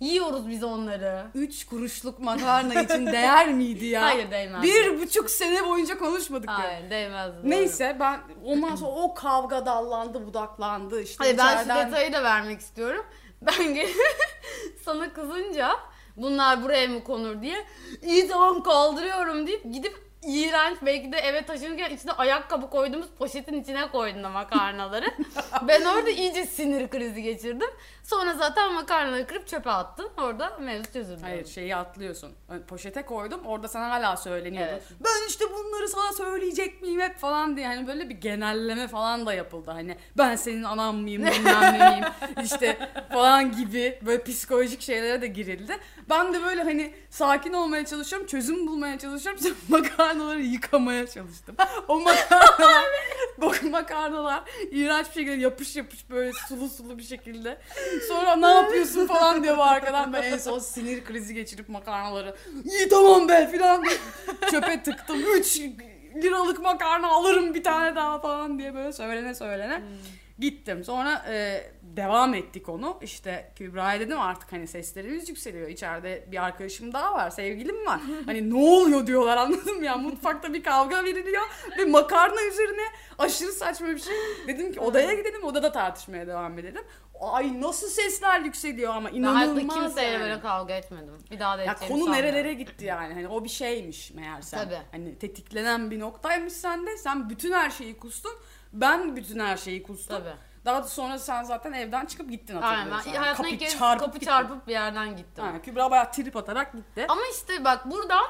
Yiyoruz 0.00 0.48
biz 0.48 0.64
onları. 0.64 1.26
Üç 1.34 1.66
kuruşluk 1.66 2.18
makarna 2.18 2.82
için 2.82 3.06
değer 3.06 3.48
miydi 3.52 3.84
ya? 3.84 4.02
Hayır, 4.02 4.30
değmez. 4.30 4.62
Bir 4.62 5.00
buçuk 5.00 5.30
sene 5.30 5.66
boyunca 5.66 5.98
konuşmadık 5.98 6.48
ya. 6.48 6.58
Hayır 6.58 6.90
değmez. 6.90 7.32
Neyse 7.44 7.96
ben 8.00 8.20
ondan 8.44 8.76
sonra 8.76 8.90
o 8.90 9.14
kavga 9.14 9.66
dallandı 9.66 10.26
budaklandı 10.26 11.02
işte 11.02 11.16
Hayır 11.18 11.38
ben 11.38 11.56
şu 11.56 11.62
içeriden- 11.62 11.86
detayı 11.86 12.12
da 12.12 12.22
vermek 12.24 12.60
istiyorum. 12.60 13.06
Ben 13.42 13.76
sana 14.84 15.12
kızınca 15.12 15.70
bunlar 16.16 16.62
buraya 16.62 16.88
mı 16.88 17.04
konur 17.04 17.42
diye 17.42 17.66
iyi 18.02 18.28
tamam 18.28 18.62
kaldırıyorum 18.62 19.46
deyip 19.46 19.64
gidip 19.72 20.08
iğrenç. 20.26 20.78
Belki 20.82 21.12
de 21.12 21.16
eve 21.16 21.46
taşınırken 21.46 21.90
içine 21.90 22.12
ayakkabı 22.12 22.70
koyduğumuz 22.70 23.08
poşetin 23.18 23.62
içine 23.62 23.90
koydun 23.90 24.24
o 24.24 24.30
makarnaları. 24.30 25.06
ben 25.68 25.84
orada 25.84 26.10
iyice 26.10 26.46
sinir 26.46 26.88
krizi 26.88 27.22
geçirdim. 27.22 27.68
Sonra 28.08 28.34
zaten 28.34 28.72
makarnaları 28.72 29.26
kırıp 29.26 29.48
çöpe 29.48 29.70
attım. 29.70 30.06
Orada 30.18 30.58
mevzu 30.58 30.92
çözüldü. 30.92 31.20
Hayır 31.22 31.46
şeyi 31.46 31.76
atlıyorsun. 31.76 32.32
Poşete 32.68 33.02
koydum 33.02 33.40
orada 33.46 33.68
sana 33.68 33.90
hala 33.90 34.16
söyleniyordu. 34.16 34.70
Evet. 34.72 34.82
Ben 35.00 35.28
işte 35.28 35.44
bunları 35.52 35.88
sana 35.88 36.12
söyleyecek 36.12 36.82
miyim 36.82 37.00
hep 37.00 37.18
falan 37.18 37.56
diye. 37.56 37.66
Hani 37.66 37.86
böyle 37.86 38.08
bir 38.08 38.14
genelleme 38.14 38.88
falan 38.88 39.26
da 39.26 39.34
yapıldı. 39.34 39.70
Hani 39.70 39.96
ben 40.18 40.36
senin 40.36 40.62
anam 40.62 40.96
mıyım 40.96 41.26
bilmem 41.26 41.78
ne 41.78 41.90
miyim 41.90 42.04
işte 42.44 42.90
falan 43.12 43.56
gibi 43.56 43.98
böyle 44.06 44.24
psikolojik 44.24 44.80
şeylere 44.80 45.22
de 45.22 45.26
girildi. 45.26 45.78
Ben 46.10 46.34
de 46.34 46.42
böyle 46.42 46.62
hani 46.62 46.94
sakin 47.10 47.52
olmaya 47.52 47.86
çalışıyorum. 47.86 48.26
Çözüm 48.28 48.66
bulmaya 48.66 48.98
çalışıyorum. 48.98 49.40
Sonra 49.42 49.54
makarnaları 49.68 50.42
yıkamaya 50.42 51.06
çalıştım. 51.06 51.56
O 51.88 52.00
makarnalar, 52.00 52.84
bu 53.38 53.52
makarnalar 53.70 54.42
iğrenç 54.70 55.06
bir 55.06 55.12
şekilde 55.12 55.34
yapış 55.34 55.76
yapış 55.76 56.10
böyle 56.10 56.32
sulu 56.48 56.68
sulu 56.68 56.98
bir 56.98 57.02
şekilde. 57.02 57.58
Sonra 58.08 58.36
ne 58.36 58.46
yapıyorsun 58.46 59.06
falan 59.06 59.42
diyor 59.44 59.56
bu 59.56 59.62
arkadan. 59.62 60.12
Ben 60.12 60.22
en 60.22 60.38
son 60.38 60.58
sinir 60.58 61.04
krizi 61.04 61.34
geçirip 61.34 61.68
makarnaları 61.68 62.36
iyi 62.64 62.88
tamam 62.88 63.28
be 63.28 63.50
falan 63.58 63.84
çöpe 64.50 64.82
tıktım. 64.82 65.16
3 65.36 65.60
liralık 66.16 66.60
makarna 66.60 67.08
alırım 67.08 67.54
bir 67.54 67.64
tane 67.64 67.96
daha 67.96 68.18
falan 68.20 68.58
diye 68.58 68.74
böyle 68.74 68.92
söylene 68.92 69.34
söylene. 69.34 69.82
Gittim. 70.38 70.84
Sonra 70.84 71.24
e, 71.28 71.62
devam 71.82 72.34
ettik 72.34 72.68
onu. 72.68 72.98
İşte 73.02 73.52
Kübra'ya 73.56 74.00
dedim 74.00 74.20
artık 74.20 74.52
hani 74.52 74.66
seslerimiz 74.66 75.28
yükseliyor. 75.28 75.68
İçeride 75.68 76.24
bir 76.32 76.44
arkadaşım 76.44 76.92
daha 76.92 77.14
var, 77.14 77.30
sevgilim 77.30 77.86
var. 77.86 78.00
Hani 78.26 78.50
ne 78.50 78.54
oluyor 78.54 79.06
diyorlar 79.06 79.36
anladın 79.36 79.78
mı 79.78 79.84
ya? 79.84 79.96
Mutfakta 79.96 80.52
bir 80.54 80.62
kavga 80.62 81.04
veriliyor 81.04 81.42
ve 81.78 81.84
makarna 81.84 82.42
üzerine 82.42 82.82
aşırı 83.18 83.52
saçma 83.52 83.86
bir 83.86 83.98
şey. 83.98 84.14
Dedim 84.48 84.72
ki 84.72 84.80
odaya 84.80 85.14
gidelim, 85.14 85.44
odada 85.44 85.72
tartışmaya 85.72 86.26
devam 86.26 86.58
edelim. 86.58 86.82
Ay 87.20 87.60
nasıl 87.60 87.88
sesler 87.88 88.40
yükseliyor 88.40 88.94
ama 88.94 89.08
Ben 89.08 89.14
inanılmaz 89.14 89.56
hayatta 89.56 89.74
kimseyle 89.86 90.10
yani. 90.10 90.22
böyle 90.22 90.40
kavga 90.40 90.74
etmedim. 90.74 91.18
Bir 91.30 91.40
daha 91.40 91.58
da 91.58 91.62
Ya 91.62 91.74
konu 91.88 92.12
nerelere 92.12 92.54
gitti 92.54 92.84
yani. 92.84 93.14
Hani 93.14 93.28
o 93.28 93.44
bir 93.44 93.48
şeymiş 93.48 94.10
meğerse. 94.10 94.56
Tabii. 94.56 94.78
Hani 94.92 95.18
tetiklenen 95.18 95.90
bir 95.90 96.00
noktaymış 96.00 96.52
sende. 96.52 96.96
Sen 96.96 97.30
bütün 97.30 97.52
her 97.52 97.70
şeyi 97.70 97.96
kustun. 97.98 98.32
Ben 98.72 99.16
bütün 99.16 99.38
her 99.40 99.56
şeyi 99.56 99.82
kustum. 99.82 100.16
Tabii. 100.18 100.34
Daha 100.64 100.82
sonra 100.82 101.18
sen 101.18 101.42
zaten 101.42 101.72
evden 101.72 102.06
çıkıp 102.06 102.30
gittin 102.30 102.56
Aynen 102.56 102.76
hatırlıyorsan. 102.90 103.12
ben 103.14 103.18
hayatımda 103.20 103.48
Kapı 103.48 103.54
ilk 103.54 103.60
kez 103.60 103.78
çarpıp 103.78 104.00
kapı 104.06 104.18
gittin. 104.18 104.26
çarpıp 104.26 104.66
bir 104.66 104.72
yerden 104.72 105.16
gittim. 105.16 105.44
Aynen, 105.44 105.62
Kübra 105.62 105.90
bayağı 105.90 106.12
trip 106.12 106.36
atarak 106.36 106.72
gitti. 106.72 107.06
Ama 107.08 107.20
işte 107.34 107.64
bak 107.64 107.90
buradan 107.90 108.24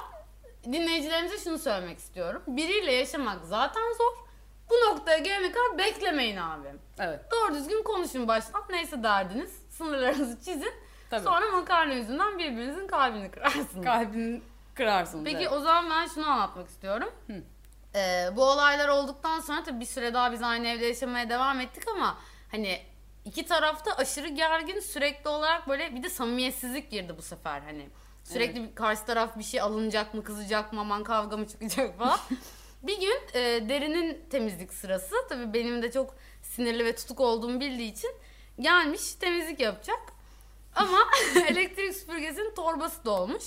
dinleyicilerimize 0.65 1.39
şunu 1.39 1.59
söylemek 1.59 1.99
istiyorum. 1.99 2.43
Biriyle 2.47 2.93
yaşamak 2.93 3.45
zaten 3.45 3.83
zor. 3.99 4.28
Bu 4.71 4.75
noktaya 4.75 5.19
gelene 5.19 5.53
kadar 5.53 5.79
beklemeyin 5.79 6.37
abi. 6.37 6.69
Evet. 6.99 7.21
Doğru 7.33 7.55
düzgün 7.55 7.83
konuşun 7.83 8.29
baştan. 8.29 8.63
Neyse 8.71 9.03
derdiniz. 9.03 9.63
Sınırlarınızı 9.71 10.45
çizin. 10.45 10.73
Tabii. 11.11 11.25
Sonra 11.25 11.51
makarna 11.51 11.95
yüzünden 11.95 12.39
birbirinizin 12.39 12.87
kalbini 12.87 13.31
kırarsınız. 13.31 13.85
Kalbini 13.85 14.43
kırarsın. 14.75 15.25
Peki 15.25 15.37
evet. 15.37 15.53
o 15.53 15.61
zaman 15.61 15.91
ben 15.91 16.07
şunu 16.07 16.31
anlatmak 16.31 16.69
istiyorum. 16.69 17.11
Hı. 17.27 17.43
Ee, 17.95 18.37
bu 18.37 18.45
olaylar 18.45 18.89
olduktan 18.89 19.41
sonra 19.41 19.63
tabii 19.65 19.81
bir 19.81 19.85
süre 19.85 20.15
daha 20.15 20.33
biz 20.33 20.43
aynı 20.43 20.69
evde 20.69 20.87
yaşamaya 20.87 21.29
devam 21.29 21.61
ettik 21.61 21.89
ama 21.89 22.19
hani 22.51 22.83
iki 23.25 23.47
tarafta 23.47 23.93
aşırı 23.93 24.29
gergin 24.29 24.81
sürekli 24.81 25.29
olarak 25.29 25.69
böyle 25.69 25.95
bir 25.95 26.03
de 26.03 26.11
samimiyetsizlik 26.11 26.91
girdi 26.91 27.15
bu 27.19 27.23
sefer 27.23 27.61
hani. 27.61 27.89
Sürekli 28.25 28.63
bir 28.63 28.75
karşı 28.75 29.05
taraf 29.05 29.39
bir 29.39 29.43
şey 29.43 29.61
alınacak 29.61 30.15
mı 30.15 30.25
kızacak 30.25 30.73
mı 30.73 30.81
aman 30.81 31.03
kavga 31.05 31.37
mı 31.37 31.49
çıkacak 31.49 31.99
falan. 31.99 32.19
bir 32.83 33.01
gün 33.01 33.21
e, 33.35 33.69
derinin 33.69 34.27
temizlik 34.31 34.73
sırası 34.75 35.15
tabii 35.29 35.55
benim 35.55 35.83
de 35.83 35.93
çok 35.93 36.15
sinirli 36.43 36.85
ve 36.85 36.95
tutuk 36.97 37.21
olduğumu 37.21 37.61
bildiği 37.61 37.93
için 37.93 38.11
gelmiş 38.61 39.15
temizlik 39.15 39.61
yapacak. 39.61 40.01
Ama 40.75 40.99
elektrik 41.49 41.95
süpürgesinin 41.95 42.55
torbası 42.55 43.05
dolmuş. 43.05 43.45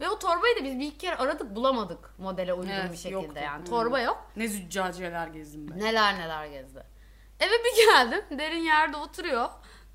Ve 0.00 0.08
o 0.08 0.18
torbayı 0.18 0.56
da 0.56 0.64
biz 0.64 0.78
bir 0.78 0.86
iki 0.86 0.98
kere 0.98 1.16
aradık 1.16 1.54
bulamadık 1.56 2.18
modele 2.18 2.52
uygun 2.54 2.68
Evet, 2.70 2.92
bir 2.92 2.96
şekilde 2.96 3.14
yoktu. 3.14 3.40
yani. 3.44 3.64
Torba 3.64 4.00
yok. 4.00 4.30
Ne 4.36 4.48
züccaciyeler 4.48 5.26
gezdim 5.28 5.68
ben. 5.70 5.78
Neler 5.78 6.18
neler 6.18 6.46
gezdi. 6.46 6.82
Eve 7.40 7.52
bir 7.64 7.86
geldim. 7.86 8.38
Derin 8.38 8.62
yerde 8.62 8.96
oturuyor. 8.96 9.48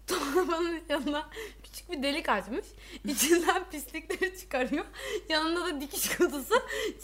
Torbanın 0.09 0.81
yanına 0.89 1.29
küçük 1.63 1.91
bir 1.91 2.03
delik 2.03 2.29
açmış. 2.29 2.65
İçinden 3.05 3.69
pislikleri 3.71 4.39
çıkarıyor. 4.39 4.85
Yanında 5.29 5.65
da 5.65 5.81
dikiş 5.81 6.09
kutusu 6.17 6.55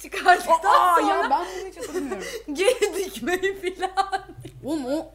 çıkardıktan 0.01 0.57
Aa 0.63 0.99
sonra 0.99 1.13
ya 1.13 1.29
ben 1.29 1.45
bunu 1.59 1.69
hiç 1.69 1.77
hatırlamıyorum. 1.77 2.27
geri 2.53 2.95
dikmeyi 2.95 3.59
filan. 3.61 4.25
Oğlum 4.63 4.85
o 4.85 5.11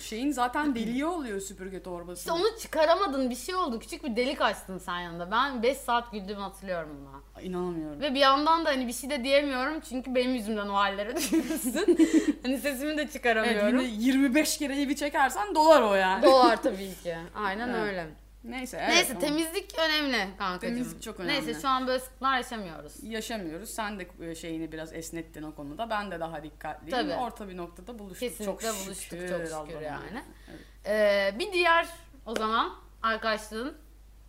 şeyin 0.00 0.30
zaten 0.30 0.74
deliği 0.74 1.06
oluyor 1.06 1.40
süpürge 1.40 1.82
torbası. 1.82 2.18
İşte 2.20 2.32
onu 2.32 2.58
çıkaramadın 2.62 3.30
bir 3.30 3.36
şey 3.36 3.54
oldu. 3.54 3.78
Küçük 3.78 4.04
bir 4.04 4.16
delik 4.16 4.40
açtın 4.40 4.78
sen 4.78 4.98
yanında. 5.00 5.30
Ben 5.30 5.62
5 5.62 5.76
saat 5.76 6.12
güldüğümü 6.12 6.40
hatırlıyorum 6.40 6.90
buna. 7.00 7.42
İnanamıyorum. 7.42 8.00
Ve 8.00 8.14
bir 8.14 8.20
yandan 8.20 8.64
da 8.64 8.68
hani 8.70 8.86
bir 8.88 8.92
şey 8.92 9.10
de 9.10 9.24
diyemiyorum 9.24 9.80
çünkü 9.88 10.14
benim 10.14 10.34
yüzümden 10.34 10.68
o 10.68 10.74
hallere 10.74 11.16
düşmüşsün. 11.16 11.98
hani 12.42 12.58
sesimi 12.58 12.96
de 12.96 13.02
Evet, 13.02 13.12
çıkaramıyorum. 13.12 13.80
yine 13.80 13.88
25 14.04 14.58
kere 14.58 14.80
evi 14.82 14.96
çekersen 14.96 15.54
dolar 15.54 15.82
o 15.82 15.94
yani. 15.94 16.22
Dolar 16.26 16.62
tabii 16.62 16.94
ki. 17.02 17.16
Aynen 17.34 17.68
Evet. 17.68 17.88
öyle. 17.88 18.06
Neyse 18.50 18.76
evet. 18.80 18.88
Neyse 18.88 19.06
tamam. 19.08 19.20
temizlik 19.20 19.78
önemli 19.78 20.36
kankacığım. 20.38 20.74
Temizlik 20.76 21.02
çok 21.02 21.20
önemli. 21.20 21.32
Neyse 21.46 21.60
şu 21.60 21.68
an 21.68 21.86
böyle 21.86 22.00
sıkıntılar 22.00 22.36
yaşamıyoruz. 22.36 22.92
yaşamıyoruz. 23.02 23.70
Sen 23.70 23.98
de 23.98 24.08
e, 24.20 24.34
şeyini 24.34 24.72
biraz 24.72 24.92
esnettin 24.92 25.42
o 25.42 25.54
konuda. 25.54 25.90
Ben 25.90 26.10
de 26.10 26.20
daha 26.20 26.42
dikkatliyim. 26.42 26.90
Tabii. 26.98 27.14
Orta 27.14 27.48
bir 27.48 27.56
noktada 27.56 27.98
buluştuk. 27.98 28.28
Kesinlikle 28.28 28.66
çok 28.68 28.86
buluştuk 28.86 28.94
şükür, 29.02 29.28
çok 29.28 29.38
şükür 29.40 29.52
Allah'ım. 29.52 29.82
yani. 29.82 30.22
Evet. 30.50 30.60
Ee, 30.86 31.38
bir 31.38 31.52
diğer 31.52 31.88
o 32.26 32.34
zaman 32.34 32.72
arkadaşlığın 33.02 33.78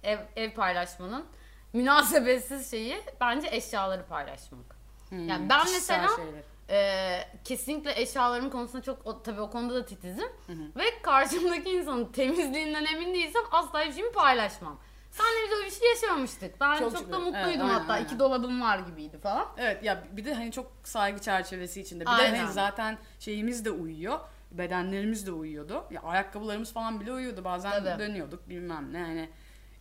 ev, 0.03 0.17
ev 0.35 0.51
paylaşmanın 0.53 1.25
münasebetsiz 1.73 2.71
şeyi 2.71 2.97
bence 3.21 3.47
eşyaları 3.51 4.05
paylaşmak. 4.05 4.77
Hmm, 5.09 5.27
Yani 5.29 5.49
ben 5.49 5.65
mesela- 5.73 6.07
şeyler. 6.15 6.43
Ee, 6.69 7.19
kesinlikle 7.43 8.01
eşyalarım 8.01 8.49
konusunda 8.49 8.83
çok 8.83 9.05
o, 9.07 9.23
tabii 9.23 9.41
o 9.41 9.49
konuda 9.49 9.75
da 9.75 9.85
titizim. 9.85 10.27
Ve 10.75 10.83
karşımdaki 11.01 11.69
insanın 11.69 12.05
temizliğinden 12.05 12.85
emin 12.85 13.13
değilsem 13.13 13.41
asla 13.51 13.81
hiçbir 13.81 13.93
şeyimi 13.93 14.11
paylaşmam. 14.11 14.79
Senle 15.11 15.45
biz 15.45 15.57
öyle 15.57 15.65
bir 15.65 15.71
şey 15.71 15.89
yaşamamıştık. 15.89 16.61
Ben 16.61 16.77
Çok 16.77 16.91
çok, 16.91 16.99
şükür. 16.99 17.11
da 17.13 17.17
Evet, 17.17 17.25
mutluydum 17.25 17.61
aynen, 17.69 17.79
hatta. 17.79 17.93
aynen. 17.93 18.05
İki 18.05 18.19
dolabım 18.19 18.61
var 18.61 18.79
gibiydi 18.79 19.17
falan. 19.17 19.47
Evet 19.57 19.83
ya 19.83 20.03
bir 20.11 20.25
de 20.25 20.33
hani 20.33 20.51
çok 20.51 20.71
saygı 20.83 21.19
çerçevesi 21.21 21.81
içinde. 21.81 22.01
Bir 22.01 22.05
de 22.05 22.11
Aynen. 22.11 22.39
hani 22.39 22.53
zaten 22.53 22.97
şeyimiz 23.19 23.65
de 23.65 23.71
uyuyor. 23.71 24.19
Bedenlerimiz 24.51 25.27
de 25.27 25.31
uyuyordu. 25.31 25.83
Ya 25.91 26.01
ayakkabılarımız 26.01 26.73
falan 26.73 26.99
bile 26.99 27.13
uyuyordu. 27.13 27.43
Bazen 27.43 27.71
Tabii. 27.71 27.99
dönüyorduk 27.99 28.49
bilmem 28.49 28.93
ne 28.93 28.99
hani 28.99 29.29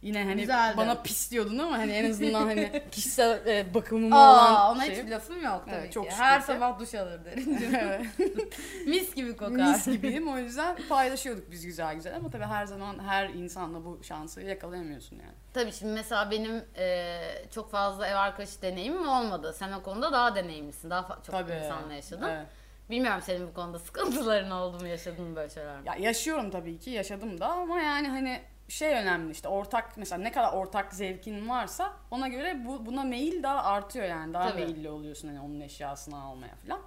yine 0.07 0.25
hani 0.25 0.41
Güzeldi. 0.41 0.77
bana 0.77 1.03
pis 1.03 1.31
diyordun 1.31 1.59
ama 1.59 1.79
hani 1.79 1.93
en 1.93 2.11
azından 2.11 2.43
hani 2.47 2.83
kişisel 2.91 3.47
e, 3.47 3.75
bakımım 3.75 4.13
Aa, 4.13 4.33
olan 4.33 4.77
ona 4.77 4.85
şey. 4.85 4.97
hiçbir 4.97 5.11
lafım 5.11 5.43
yok 5.45 5.63
tabii 5.67 5.75
Evet, 5.77 5.89
ki. 5.89 5.95
çok 5.95 6.11
Her 6.13 6.41
şükür 6.41 6.53
ki. 6.53 6.59
sabah 6.61 6.79
duş 6.79 6.95
alır 6.95 7.21
derim. 7.25 7.47
Mis 8.87 9.15
gibi 9.15 9.37
kokar. 9.37 9.51
Mis 9.51 9.87
gibiyim 9.87 10.29
o 10.29 10.39
yüzden 10.39 10.77
paylaşıyorduk 10.89 11.51
biz 11.51 11.67
güzel 11.67 11.95
güzel 11.95 12.17
ama 12.17 12.31
tabii 12.31 12.45
her 12.45 12.67
zaman 12.67 12.99
her 13.07 13.29
insanla 13.29 13.85
bu 13.85 14.01
şansı 14.05 14.43
yakalayamıyorsun 14.43 15.17
yani. 15.17 15.35
Tabii 15.55 15.73
şimdi 15.73 15.93
mesela 15.93 16.31
benim 16.31 16.65
e, 16.77 17.19
çok 17.55 17.71
fazla 17.71 18.07
ev 18.09 18.17
arkadaşı 18.17 18.63
deneyimim 18.63 19.09
olmadı. 19.09 19.55
Sen 19.59 19.73
o 19.73 19.83
konuda 19.83 20.13
daha 20.13 20.35
deneyimlisin. 20.35 20.91
Daha 20.91 21.09
çok 21.09 21.27
Tabii. 21.35 21.53
insanla 21.53 21.93
yaşadın. 21.95 22.29
Evet. 22.29 22.47
Bilmiyorum 22.91 23.21
senin 23.25 23.49
bu 23.49 23.55
konuda 23.55 23.79
sıkıntıların 23.79 24.51
oldu 24.51 24.81
mu 24.81 24.87
yaşadın 24.87 25.25
mı 25.25 25.37
böyle 25.37 25.51
şeyler 25.51 25.77
mi? 25.81 25.83
Ya 25.89 25.95
yaşıyorum 25.99 26.51
tabii 26.51 26.79
ki 26.79 26.91
yaşadım 26.91 27.41
da 27.41 27.49
ama 27.49 27.81
yani 27.81 28.09
hani 28.09 28.41
şey 28.69 28.95
önemli 28.95 29.33
işte 29.33 29.49
ortak 29.49 29.97
mesela 29.97 30.23
ne 30.23 30.33
kadar 30.33 30.53
ortak 30.53 30.95
zevkin 30.95 31.49
varsa 31.49 31.93
ona 32.11 32.29
göre 32.29 32.65
bu 32.67 32.87
buna 32.87 33.05
meyil 33.05 33.43
daha 33.43 33.63
artıyor 33.65 34.05
yani 34.07 34.35
daha 34.35 34.51
Tabii. 34.51 34.61
meyilli 34.65 34.91
oluyorsun 34.91 35.29
hani 35.29 35.41
onun 35.41 35.61
eşyasını 35.61 36.21
almaya 36.21 36.55
falan. 36.67 36.81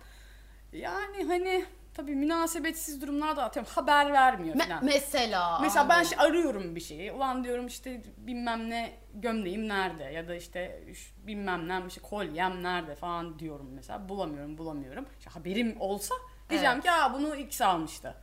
Yani 0.73 1.23
hani 1.27 1.65
tabii 1.93 2.15
münasebetsiz 2.15 3.01
durumlarda 3.01 3.43
atıyorum 3.43 3.71
haber 3.75 4.13
vermiyor 4.13 4.55
Me- 4.55 4.67
falan. 4.67 4.85
mesela. 4.85 5.59
Mesela 5.59 5.89
ben 5.89 6.03
şey 6.03 6.19
arıyorum 6.19 6.75
bir 6.75 6.81
şeyi. 6.81 7.11
Ulan 7.11 7.43
diyorum 7.43 7.67
işte 7.67 8.01
bilmem 8.17 8.69
ne 8.69 8.93
gömleğim 9.13 9.67
nerede 9.67 10.03
ya 10.03 10.27
da 10.27 10.35
işte 10.35 10.83
bilmem 11.27 11.67
ne 11.67 11.81
işte 11.87 12.01
kolyem 12.01 12.63
nerede 12.63 12.95
falan 12.95 13.39
diyorum 13.39 13.69
mesela. 13.75 14.09
Bulamıyorum 14.09 14.57
bulamıyorum. 14.57 15.05
İşte 15.19 15.29
haberim 15.31 15.75
olsa 15.79 16.15
diyeceğim 16.49 16.73
Evet. 16.73 16.83
ki 16.83 16.91
Aa, 16.91 17.13
bunu 17.13 17.35
X 17.35 17.61
almıştı. 17.61 18.15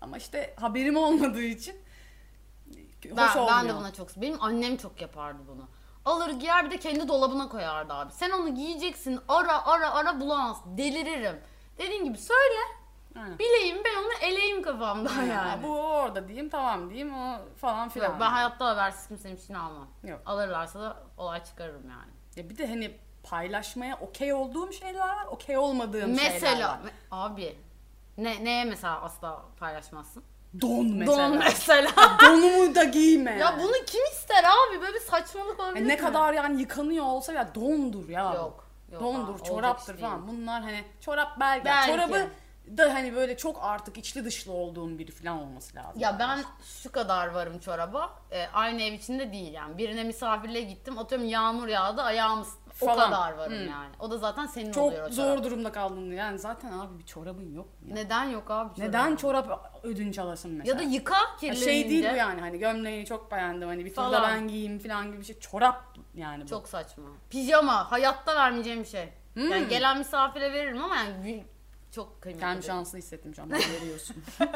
Ama 0.00 0.16
işte 0.16 0.54
haberim 0.60 0.96
olmadığı 0.96 1.42
için 1.42 1.76
hoş 3.10 3.16
ben, 3.16 3.38
olmuyor. 3.38 3.56
ben 3.58 3.68
de 3.68 3.76
buna 3.76 3.92
çok 3.92 4.16
benim 4.16 4.42
annem 4.42 4.76
çok 4.76 5.00
yapardı 5.00 5.38
bunu. 5.48 5.68
Alır 6.04 6.30
giyer 6.30 6.64
bir 6.64 6.70
de 6.70 6.78
kendi 6.78 7.08
dolabına 7.08 7.48
koyardı 7.48 7.92
abi. 7.92 8.12
Sen 8.12 8.30
onu 8.30 8.54
giyeceksin 8.54 9.20
ara 9.28 9.66
ara 9.66 9.94
ara 9.94 10.20
bulamazsın. 10.20 10.78
Deliririm. 10.78 11.40
Dediğin 11.78 12.04
gibi 12.04 12.18
söyle. 12.18 12.58
Aynen. 13.16 13.38
Bileyim 13.38 13.82
ben 13.84 14.02
onu 14.02 14.12
eleyim 14.22 14.62
kafamda 14.62 15.10
yani. 15.12 15.28
Ya, 15.28 15.58
bu 15.62 15.80
orada 15.80 16.28
diyeyim 16.28 16.48
tamam 16.48 16.90
diyeyim 16.90 17.14
o 17.14 17.38
falan 17.56 17.88
filan. 17.88 18.10
Yok, 18.10 18.16
ben 18.20 18.30
hayatta 18.30 18.66
habersiz 18.66 19.08
kimsenin 19.08 19.36
şeyini 19.36 19.58
almam. 19.58 19.88
Yok. 20.04 20.20
Alırlarsa 20.26 20.80
da 20.80 20.96
olay 21.18 21.44
çıkarırım 21.44 21.90
yani. 21.90 22.10
Ya 22.36 22.50
bir 22.50 22.58
de 22.58 22.66
hani 22.66 22.98
paylaşmaya 23.22 23.98
okey 24.00 24.32
olduğum 24.32 24.72
şeyler 24.72 25.00
var, 25.00 25.26
okey 25.26 25.58
olmadığım 25.58 26.16
şeyler 26.18 26.30
var. 26.30 26.40
Mesela 26.42 26.80
abi 27.10 27.58
ne 28.18 28.44
neye 28.44 28.64
mesela 28.64 29.00
asla 29.00 29.42
paylaşmazsın? 29.60 30.24
Don 30.60 30.86
mesela. 30.86 31.28
Don 31.28 31.38
mesela. 31.38 31.90
Donumu 32.22 32.74
da 32.74 32.84
giyme. 32.84 33.38
ya 33.38 33.56
bunu 33.58 33.72
kim 33.86 34.04
ister 34.12 34.44
abi? 34.44 34.80
Böyle 34.80 34.94
bir 34.94 35.00
saçmalık 35.00 35.60
olabilir 35.60 35.76
Yani 35.80 35.88
ne 35.88 35.94
mi? 35.94 36.00
kadar 36.00 36.32
yani 36.34 36.60
yıkanıyor 36.60 37.04
olsa 37.04 37.32
ya 37.32 37.54
dondur 37.54 38.08
ya. 38.08 38.34
Yok. 38.34 38.68
yok 38.92 39.02
dondur, 39.02 39.34
abi, 39.40 39.42
çoraptır 39.48 39.98
falan. 39.98 40.26
değil. 40.28 40.38
Bunlar 40.38 40.62
hani 40.62 40.84
çorap 41.00 41.40
belki. 41.40 41.64
Belki. 41.64 41.90
Çorabı 41.90 42.26
da 42.76 42.94
hani 42.94 43.14
böyle 43.14 43.36
çok 43.36 43.58
artık 43.62 43.98
içli 43.98 44.24
dışlı 44.24 44.52
olduğum 44.52 44.98
biri 44.98 45.12
falan 45.12 45.38
olması 45.38 45.76
lazım. 45.76 46.00
Ya 46.00 46.16
ben 46.18 46.44
şu 46.82 46.92
kadar 46.92 47.26
varım 47.28 47.58
çoraba. 47.58 48.10
Ee, 48.32 48.46
aynı 48.54 48.82
ev 48.82 48.92
içinde 48.92 49.32
değil 49.32 49.52
yani. 49.54 49.78
Birine 49.78 50.04
misafirliğe 50.04 50.64
gittim. 50.64 50.98
Atıyorum 50.98 51.28
yağmur 51.28 51.68
yağdı 51.68 52.02
ayağım 52.02 52.46
ıs- 52.74 52.82
o 52.84 52.86
Falan. 52.86 53.10
kadar 53.10 53.32
varım 53.32 53.52
Hı. 53.52 53.56
yani. 53.56 53.90
O 53.98 54.10
da 54.10 54.18
zaten 54.18 54.46
senin 54.46 54.72
çok 54.72 54.84
oluyor 54.84 55.08
o 55.08 55.12
zor 55.12 55.24
çorap. 55.24 55.44
durumda 55.44 55.72
kaldın. 55.72 56.10
Yani 56.12 56.38
zaten 56.38 56.72
abi 56.72 56.98
bir 56.98 57.06
çorabın 57.06 57.54
yok 57.54 57.66
mu 57.82 57.88
ya? 57.88 57.94
Neden 57.94 58.24
yok 58.24 58.50
abi 58.50 58.74
çorabı? 58.74 58.88
Neden 58.88 59.16
çorap 59.16 59.80
ödünç 59.82 60.18
alasın 60.18 60.50
mesela? 60.52 60.74
Ya 60.74 60.78
da 60.78 60.82
yıka 60.92 61.16
kirlenince. 61.40 61.64
Şey 61.64 61.88
değil 61.90 62.06
bu 62.12 62.16
yani 62.16 62.40
hani 62.40 62.58
gömleğini 62.58 63.06
çok 63.06 63.30
beğendim 63.32 63.68
hani 63.68 63.84
bir 63.84 63.90
turda 63.90 64.10
Falan. 64.10 64.30
ben 64.30 64.48
giyeyim 64.48 64.78
falan 64.78 65.06
gibi 65.06 65.20
bir 65.20 65.24
şey. 65.24 65.38
Çorap 65.38 65.84
yani 66.14 66.44
bu. 66.44 66.48
Çok 66.48 66.68
saçma. 66.68 67.04
Pijama 67.30 67.92
hayatta 67.92 68.34
vermeyeceğim 68.36 68.80
bir 68.80 68.88
şey. 68.88 69.08
Hmm. 69.34 69.50
Yani 69.50 69.68
gelen 69.68 69.98
misafire 69.98 70.52
veririm 70.52 70.82
ama 70.82 70.96
yani 70.96 71.44
çok 71.90 72.22
kıymetli. 72.22 72.40
Kendimi 72.40 72.64
şanslı 72.64 72.98
hissettim 72.98 73.34
şu 73.34 73.42
an 73.42 73.50
veriyorsun. 73.52 74.16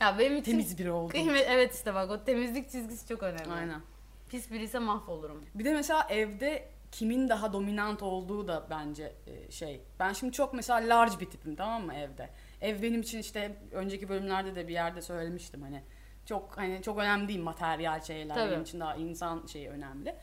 Ya 0.00 0.18
benim 0.18 0.36
için 0.36 0.50
Temiz 0.50 0.78
biri 0.78 0.90
oldum. 0.90 1.10
kıymet 1.10 1.46
evet 1.48 1.74
işte 1.74 1.94
bak 1.94 2.10
o 2.10 2.24
temizlik 2.24 2.70
çizgisi 2.70 3.08
çok 3.08 3.22
önemli. 3.22 3.52
Aynen. 3.52 3.80
Pis 4.28 4.50
biri 4.50 4.64
ise 4.64 4.78
mahvolurum. 4.78 5.44
Bir 5.54 5.64
de 5.64 5.72
mesela 5.74 6.06
evde 6.10 6.68
kimin 6.92 7.28
daha 7.28 7.52
dominant 7.52 8.02
olduğu 8.02 8.48
da 8.48 8.66
bence 8.70 9.12
e, 9.26 9.50
şey. 9.50 9.80
Ben 9.98 10.12
şimdi 10.12 10.32
çok 10.32 10.54
mesela 10.54 10.96
large 10.96 11.20
bir 11.20 11.30
tipim 11.30 11.56
tamam 11.56 11.86
mı 11.86 11.94
evde. 11.94 12.30
Ev 12.60 12.82
benim 12.82 13.00
için 13.00 13.18
işte 13.18 13.56
önceki 13.72 14.08
bölümlerde 14.08 14.54
de 14.54 14.68
bir 14.68 14.72
yerde 14.72 15.02
söylemiştim 15.02 15.62
hani 15.62 15.82
çok 16.26 16.58
hani 16.58 16.82
çok 16.82 16.98
önemli 16.98 17.28
değil 17.28 17.40
materyal 17.40 18.00
şeyler 18.00 18.34
Tabii. 18.34 18.50
benim 18.50 18.62
için 18.62 18.80
daha 18.80 18.96
insan 18.96 19.46
şeyi 19.46 19.68
önemli. 19.68 20.14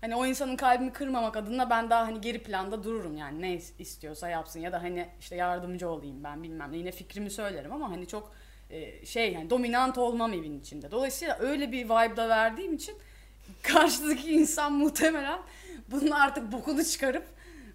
Hani 0.00 0.16
o 0.16 0.26
insanın 0.26 0.56
kalbini 0.56 0.92
kırmamak 0.92 1.36
adına 1.36 1.70
ben 1.70 1.90
daha 1.90 2.06
hani 2.06 2.20
geri 2.20 2.42
planda 2.42 2.84
dururum 2.84 3.16
yani 3.16 3.42
ne 3.42 3.54
istiyorsa 3.78 4.28
yapsın 4.28 4.60
ya 4.60 4.72
da 4.72 4.82
hani 4.82 5.08
işte 5.20 5.36
yardımcı 5.36 5.88
olayım 5.88 6.24
ben 6.24 6.42
bilmem 6.42 6.72
ne 6.72 6.76
yine 6.76 6.90
fikrimi 6.90 7.30
söylerim 7.30 7.72
ama 7.72 7.90
hani 7.90 8.06
çok 8.06 8.32
e, 8.70 9.06
şey 9.06 9.32
yani 9.32 9.50
dominant 9.50 9.98
olmam 9.98 10.32
evin 10.32 10.60
içinde. 10.60 10.90
Dolayısıyla 10.90 11.38
öyle 11.38 11.72
bir 11.72 11.84
vibe'da 11.84 12.28
verdiğim 12.28 12.74
için 12.74 12.94
karşıdaki 13.62 14.32
insan 14.32 14.72
muhtemelen 14.72 15.38
bunun 15.90 16.10
artık 16.10 16.52
bokunu 16.52 16.84
çıkarıp 16.84 17.26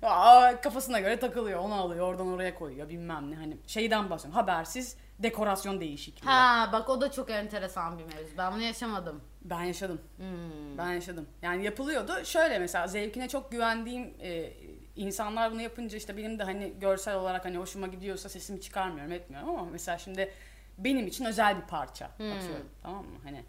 aa, 0.01 0.61
kafasına 0.61 0.99
göre 0.99 1.19
takılıyor. 1.19 1.59
Onu 1.59 1.73
alıyor 1.73 2.07
oradan 2.07 2.27
oraya 2.27 2.55
koyuyor 2.55 2.89
bilmem 2.89 3.31
ne. 3.31 3.35
Hani 3.35 3.57
şeyden 3.67 4.09
bahsediyorum 4.09 4.41
habersiz 4.41 4.97
dekorasyon 5.19 5.81
değişikliği. 5.81 6.25
Ha 6.29 6.69
bak 6.73 6.89
o 6.89 7.01
da 7.01 7.11
çok 7.11 7.31
enteresan 7.31 7.99
bir 7.99 8.03
mevzu. 8.03 8.37
Ben 8.37 8.53
bunu 8.53 8.61
yaşamadım. 8.61 9.21
Ben 9.41 9.63
yaşadım. 9.63 10.01
Hmm. 10.17 10.77
Ben 10.77 10.91
yaşadım. 10.93 11.27
Yani 11.41 11.65
yapılıyordu. 11.65 12.25
Şöyle 12.25 12.59
mesela 12.59 12.87
zevkine 12.87 13.27
çok 13.27 13.51
güvendiğim 13.51 14.13
e, 14.21 14.53
insanlar 14.95 15.51
bunu 15.51 15.61
yapınca 15.61 15.97
işte 15.97 16.17
benim 16.17 16.39
de 16.39 16.43
hani 16.43 16.73
görsel 16.79 17.15
olarak 17.15 17.45
hani 17.45 17.57
hoşuma 17.57 17.87
gidiyorsa 17.87 18.29
sesimi 18.29 18.61
çıkarmıyorum 18.61 19.11
etmiyorum 19.11 19.49
ama 19.49 19.65
mesela 19.71 19.97
şimdi 19.97 20.33
benim 20.77 21.07
için 21.07 21.25
özel 21.25 21.57
bir 21.57 21.67
parça 21.67 22.09
Hmm. 22.17 22.31
atıyorum 22.31 22.69
tamam 22.83 23.05
mı? 23.05 23.17
Hani 23.23 23.43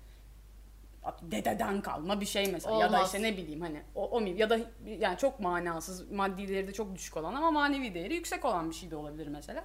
dededen 1.23 1.81
kalma 1.81 2.21
bir 2.21 2.27
şey 2.27 2.53
mesela 2.53 2.75
ya 2.77 2.93
da 2.93 2.97
Olmaz. 2.97 3.07
işte 3.07 3.23
ne 3.23 3.37
bileyim 3.37 3.61
hani 3.61 3.83
o, 3.95 4.11
o 4.11 4.21
ya 4.21 4.51
da 4.51 4.59
yani 4.87 5.19
çok 5.19 5.41
manasız 5.41 6.11
maddi 6.11 6.49
değeri 6.49 6.69
de 6.69 6.73
çok 6.73 6.95
düşük 6.95 7.17
olan 7.17 7.35
ama 7.35 7.51
manevi 7.51 7.95
değeri 7.95 8.15
yüksek 8.15 8.45
olan 8.45 8.71
bir 8.71 8.75
şey 8.75 8.91
de 8.91 8.97
olabilir 8.97 9.27
mesela. 9.27 9.65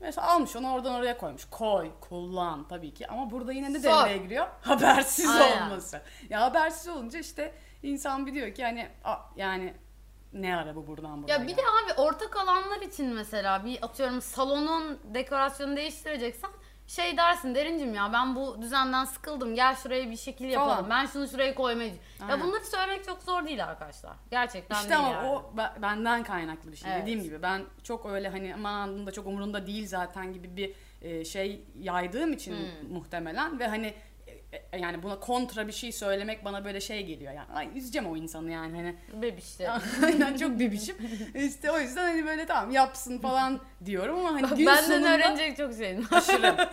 Mesela 0.00 0.26
almış 0.26 0.56
onu 0.56 0.72
oradan 0.72 0.94
oraya 0.94 1.18
koymuş. 1.18 1.44
Koy, 1.50 1.90
kullan 2.00 2.68
tabii 2.68 2.94
ki 2.94 3.08
ama 3.08 3.30
burada 3.30 3.52
yine 3.52 3.72
ne 3.72 3.80
Sor. 3.80 4.04
devreye 4.04 4.16
giriyor? 4.18 4.46
Habersiz 4.60 5.30
Aynen. 5.30 5.66
olması. 5.66 6.02
Ya 6.30 6.40
habersiz 6.40 6.88
olunca 6.88 7.18
işte 7.18 7.54
insan 7.82 8.26
biliyor 8.26 8.54
ki 8.54 8.62
yani 8.62 8.88
a- 9.04 9.20
yani 9.36 9.74
ne 10.32 10.56
ara 10.56 10.76
bu 10.76 10.86
buradan 10.86 11.22
buraya. 11.22 11.32
Ya 11.32 11.42
bir 11.42 11.46
geldi? 11.48 11.56
de 11.58 11.62
abi 11.62 12.00
ortak 12.00 12.36
alanlar 12.36 12.80
için 12.82 13.06
mesela 13.14 13.64
bir 13.64 13.78
atıyorum 13.84 14.20
salonun 14.22 14.98
dekorasyonu 15.14 15.76
değiştireceksen 15.76 16.50
şey 16.86 17.16
dersin 17.16 17.54
derincim 17.54 17.94
ya 17.94 18.12
ben 18.12 18.36
bu 18.36 18.62
düzenden 18.62 19.04
sıkıldım 19.04 19.54
gel 19.54 19.74
şuraya 19.76 20.10
bir 20.10 20.16
şekil 20.16 20.44
yapalım. 20.48 20.76
Falan. 20.76 20.90
Ben 20.90 21.06
şunu 21.06 21.28
şuraya 21.28 21.54
koymayı. 21.54 21.92
Ya 22.30 22.40
bunları 22.40 22.64
söylemek 22.64 23.04
çok 23.04 23.22
zor 23.22 23.46
değil 23.46 23.64
arkadaşlar. 23.64 24.12
Gerçekten 24.30 24.76
İşte 24.76 24.88
değil 24.88 25.00
ama 25.00 25.08
yani. 25.12 25.28
o 25.28 25.56
be- 25.56 25.72
benden 25.82 26.22
kaynaklı 26.24 26.72
bir 26.72 26.76
şey. 26.76 26.92
Evet. 26.92 27.02
Dediğim 27.02 27.22
gibi 27.22 27.42
ben 27.42 27.62
çok 27.82 28.06
öyle 28.06 28.28
hani 28.28 28.54
aman 28.54 29.06
da 29.06 29.12
çok 29.12 29.26
umurunda 29.26 29.66
değil 29.66 29.86
zaten 29.86 30.32
gibi 30.32 30.56
bir 30.56 30.72
e, 31.02 31.24
şey 31.24 31.64
yaydığım 31.80 32.32
için 32.32 32.52
Hmm. 32.52 32.92
muhtemelen 32.92 33.58
ve 33.58 33.66
hani 33.68 33.94
yani 34.78 35.02
buna 35.02 35.20
kontra 35.20 35.66
bir 35.66 35.72
şey 35.72 35.92
söylemek 35.92 36.44
bana 36.44 36.64
böyle 36.64 36.80
şey 36.80 37.06
geliyor 37.06 37.32
yani. 37.32 37.52
Ay 37.54 37.68
üzeceğim 37.78 38.08
o 38.08 38.16
insanı 38.16 38.50
yani 38.50 38.76
hani. 38.76 39.22
Bebişte. 39.22 39.70
Aynen 40.04 40.36
çok 40.36 40.60
bebişim. 40.60 40.96
İşte 41.34 41.70
o 41.70 41.78
yüzden 41.78 42.02
hani 42.02 42.26
böyle 42.26 42.46
tamam 42.46 42.70
yapsın 42.70 43.18
falan 43.18 43.60
diyorum 43.84 44.18
ama 44.18 44.32
hani 44.32 44.42
Bak, 44.42 44.56
gün 44.56 44.66
Benden 44.66 44.82
sonunda 44.82 45.14
öğrenecek 45.14 45.56
çok 45.56 45.74
şeyim. 45.74 46.06
aşırı. 46.14 46.68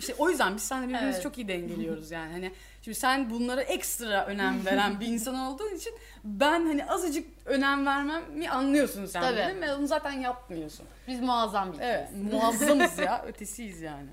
İşte 0.00 0.14
o 0.18 0.30
yüzden 0.30 0.56
biz 0.56 0.62
seninle 0.62 0.88
birbirimizi 0.88 1.14
Evet. 1.14 1.22
çok 1.22 1.38
iyi 1.38 1.48
dengeliyoruz 1.48 2.10
yani. 2.10 2.32
Hani 2.32 2.52
şimdi 2.82 2.98
sen 2.98 3.30
bunlara 3.30 3.62
ekstra 3.62 4.26
önem 4.26 4.66
veren 4.66 5.00
bir 5.00 5.06
insan 5.06 5.34
olduğun 5.34 5.74
için 5.74 5.94
ben 6.24 6.66
hani 6.66 6.84
azıcık 6.86 7.26
önem 7.44 7.86
vermemi 7.86 8.50
anlıyorsun 8.50 9.06
sen 9.06 9.22
Tabii. 9.22 9.36
benim 9.36 9.62
ve 9.62 9.74
onu 9.74 9.86
zaten 9.86 10.12
yapmıyorsun. 10.12 10.86
Biz 11.08 11.20
muazzam 11.20 11.72
bir 11.72 11.78
Evet, 11.80 12.08
muazzamız 12.32 12.98
ya, 12.98 13.22
ötesiyiz 13.28 13.80
yani. 13.80 14.08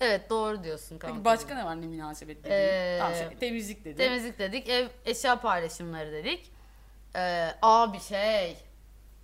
Evet 0.00 0.30
doğru 0.30 0.64
diyorsun 0.64 0.98
kanka. 0.98 1.14
Peki 1.14 1.24
başka 1.24 1.54
ne 1.54 1.64
var 1.64 1.80
ne 1.82 1.86
münasebet 1.86 2.44
dediğin? 2.44 2.54
Ee, 2.56 2.96
tamam, 3.00 3.14
şey, 3.14 3.38
temizlik 3.38 3.84
dedi. 3.84 3.96
Temizlik 3.96 4.38
dedik, 4.38 4.68
ev 4.68 4.88
eşya 5.04 5.40
paylaşımları 5.40 6.12
dedik. 6.12 6.52
Ee, 7.16 7.48
aa 7.62 7.92
bir 7.92 8.00
şey. 8.00 8.56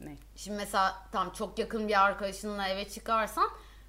Ne? 0.00 0.16
Şimdi 0.37 0.56
mesela 0.56 0.94
tam 1.12 1.32
çok 1.32 1.58
yakın 1.58 1.88
bir 1.88 2.02
arkadaşınla 2.04 2.68
eve 2.68 2.88
çıkarsan 2.88 3.48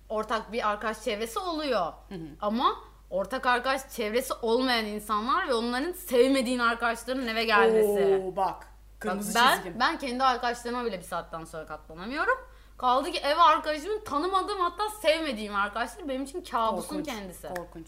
ortak 0.09 0.51
bir 0.51 0.69
arkadaş 0.69 1.03
çevresi 1.03 1.39
oluyor. 1.39 1.93
Ama 2.41 2.75
ortak 3.09 3.45
arkadaş 3.45 3.89
çevresi 3.95 4.33
olmayan 4.33 4.85
insanlar 4.85 5.47
ve 5.47 5.53
onların 5.53 5.91
sevmediğin 5.91 6.59
arkadaşların 6.59 7.27
eve 7.27 7.43
gelmesi. 7.43 8.21
Oo 8.23 8.35
bak, 8.35 8.37
Bak 8.55 8.67
kırmızı 8.99 9.35
ben, 9.35 9.55
çizgim. 9.55 9.79
ben 9.79 9.97
kendi 9.97 10.23
arkadaşlarıma 10.23 10.85
bile 10.85 10.97
bir 10.97 11.03
saatten 11.03 11.45
sonra 11.45 11.65
katlanamıyorum. 11.65 12.37
Kaldı 12.77 13.11
ki 13.11 13.19
ev 13.19 13.37
arkadaşımın 13.37 14.03
tanımadığım 14.03 14.59
hatta 14.59 14.89
sevmediğim 14.89 15.55
arkadaşlar 15.55 16.09
benim 16.09 16.23
için 16.23 16.41
kabusun 16.43 16.87
Korkunç, 16.89 17.05
kendisi. 17.05 17.47
Korkunç, 17.47 17.87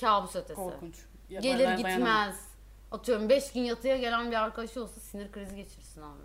Kabus 0.00 0.36
ötesi. 0.36 0.54
korkunç. 0.54 0.94
Ya 1.30 1.40
Gelir 1.40 1.64
ben- 1.66 1.76
ben 1.76 1.84
dayanamam. 1.84 2.14
gitmez. 2.28 2.48
Atıyorum 2.92 3.28
5 3.28 3.52
gün 3.52 3.60
yatıya 3.62 3.96
gelen 3.96 4.30
bir 4.30 4.36
arkadaşı 4.36 4.82
olsa 4.82 5.00
sinir 5.00 5.32
krizi 5.32 5.56
geçirirsin 5.56 6.02
abi. 6.02 6.20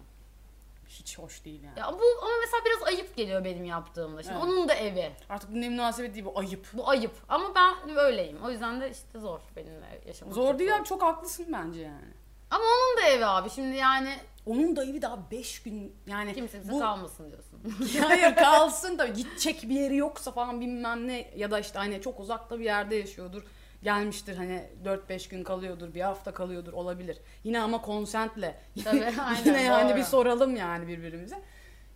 Hiç 0.88 1.19
hoş 1.19 1.45
değil 1.45 1.63
yani. 1.63 1.80
Ya 1.80 1.86
bu 1.93 2.04
ama 2.22 2.32
mesela 2.41 2.65
biraz 2.65 2.84
ayıp 2.88 3.15
geliyor 3.15 3.43
benim 3.45 3.65
yaptığımda. 3.65 4.24
Şimdi 4.24 4.36
Evet. 4.36 4.43
onun 4.43 4.69
da 4.69 4.74
evi. 4.74 5.12
Artık 5.30 5.52
bu 5.52 5.62
ne 5.62 5.69
münasebet 5.69 6.13
değil 6.13 6.26
bu 6.26 6.39
ayıp. 6.39 6.67
Bu 6.74 6.89
ayıp. 6.89 7.12
Ama 7.30 7.56
ben 7.56 7.98
öyleyim. 7.98 8.38
O 8.45 8.50
yüzden 8.52 8.82
de 8.82 8.91
işte 8.91 9.19
zor 9.19 9.39
benimle 9.56 10.02
yaşamak. 10.06 10.34
Zor 10.36 10.60
değil 10.60 10.76
abi 10.76 10.84
çok 10.84 11.02
haklısın 11.02 11.45
bence 11.54 11.82
yani. 11.82 12.08
Ama 12.52 12.64
onun 12.64 12.98
da 12.98 13.08
evi 13.10 13.26
abi. 13.26 13.50
Şimdi 13.50 13.76
yani 13.76 14.16
Onun 14.46 14.76
da 14.76 14.86
evi 14.86 15.02
daha 15.02 15.32
5 15.32 15.64
gün 15.64 15.96
yani 16.08 16.34
kimse 16.34 16.62
bize 16.62 16.72
bu 16.72 16.80
kalmasın 16.80 17.32
diyorsun. 17.32 17.60
hayır 18.08 18.36
kalsın 18.36 18.98
da 18.98 19.08
gidecek 19.08 19.64
bir 19.64 19.76
yeri 19.76 19.96
yoksa 19.96 20.32
falan 20.32 20.62
bilmem 20.62 21.08
ne 21.08 21.32
ya 21.36 21.52
da 21.52 21.60
işte 21.60 21.80
hani 21.80 22.02
çok 22.02 22.20
uzakta 22.20 22.60
bir 22.60 22.66
yerde 22.66 22.96
yaşıyordur. 22.96 23.44
Gelmiştir 23.84 24.36
hani 24.38 24.64
4-5 24.86 25.30
gün 25.30 25.44
kalıyordur, 25.44 25.94
bir 25.94 26.02
hafta 26.02 26.34
kalıyordur 26.34 26.74
olabilir. 26.74 27.18
Yine 27.44 27.62
ama 27.62 27.82
konsentle. 27.82 28.60
Tabii, 28.84 29.06
aynen, 29.26 29.46
Yine 29.46 29.62
yani 29.62 29.90
doğru. 29.90 29.98
bir 29.98 30.04
soralım 30.04 30.56
yani 30.56 30.88
birbirimize. 30.88 31.42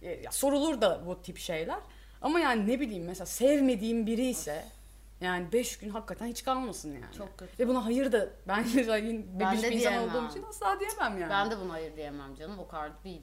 E, 0.01 0.09
ya 0.09 0.31
sorulur 0.31 0.81
da 0.81 1.01
bu 1.05 1.21
tip 1.21 1.37
şeyler. 1.37 1.79
Ama 2.21 2.39
yani 2.39 2.67
ne 2.67 2.79
bileyim 2.79 3.05
mesela 3.05 3.25
sevmediğim 3.25 4.07
biri 4.07 4.25
ise 4.25 4.65
yani 5.23 5.51
5 5.51 5.77
gün 5.77 5.89
hakikaten 5.89 6.27
hiç 6.27 6.43
kalmasın 6.43 6.93
yani. 6.93 7.15
Çok 7.17 7.37
kötü. 7.37 7.63
Ve 7.63 7.67
buna 7.67 7.85
hayır 7.85 8.11
da 8.11 8.29
ben 8.47 8.65
Ben 8.75 9.51
bebiş 9.53 9.63
bir 9.63 9.71
insan 9.71 9.97
olduğum 10.09 10.29
için 10.29 10.43
asla 10.43 10.79
diyemem 10.79 11.21
yani. 11.21 11.29
Ben 11.29 11.51
de 11.51 11.59
buna 11.59 11.73
hayır 11.73 11.95
diyemem 11.97 12.35
canım. 12.35 12.59
O 12.59 12.67
kadar 12.67 13.03
değil. 13.03 13.21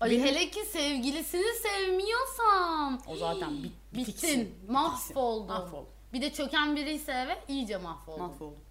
Ay 0.00 0.10
Benim- 0.10 0.24
hele 0.24 0.50
ki 0.50 0.64
sevgilisini 0.64 1.54
sevmiyorsam. 1.62 3.02
O 3.06 3.16
zaten 3.16 3.50
bit- 3.50 3.64
Bittin. 3.64 3.98
bitiksin. 3.98 4.54
Mahvoldun. 4.68 5.46
Mahvol. 5.46 5.84
Bir 6.12 6.22
de 6.22 6.32
çöken 6.32 6.76
biri 6.76 6.92
ise 6.92 7.12
eve 7.12 7.38
iyice 7.48 7.76
mahvoldun. 7.76 8.22
Mahvoldum. 8.22 8.64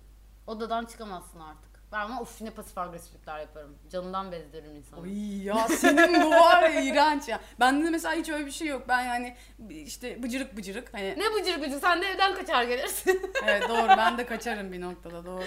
Odadan 0.48 0.86
çıkamazsın 0.86 1.40
artık. 1.40 1.71
Ben 1.92 2.00
ama 2.00 2.22
uf 2.22 2.42
ne 2.42 2.50
pasif 2.50 2.78
agresiflikler 2.78 3.40
yaparım. 3.40 3.76
Canından 3.92 4.32
bezdiririm 4.32 4.76
insanı. 4.76 5.02
Ay 5.04 5.44
ya 5.44 5.68
senin 5.68 6.24
bu 6.24 6.30
var 6.32 6.70
ya 6.70 6.82
iğrenç 6.82 7.28
ya. 7.28 7.40
Bende 7.60 7.86
de 7.86 7.90
mesela 7.90 8.14
hiç 8.16 8.30
öyle 8.30 8.46
bir 8.46 8.52
şey 8.52 8.68
yok. 8.68 8.84
Ben 8.88 9.02
yani 9.02 9.36
işte 9.70 10.24
bıcırık 10.24 10.58
bıcırık 10.58 10.94
hani 10.94 11.16
Ne 11.18 11.34
bıcır 11.42 11.62
bıcır 11.62 11.80
sen 11.82 12.02
de 12.02 12.06
evden 12.06 12.36
kaçar 12.36 12.64
gelirsin. 12.64 13.22
evet 13.44 13.70
doğru 13.70 13.88
ben 13.88 14.18
de 14.18 14.26
kaçarım 14.26 14.72
bir 14.72 14.82
noktada 14.82 15.26
doğru. 15.26 15.44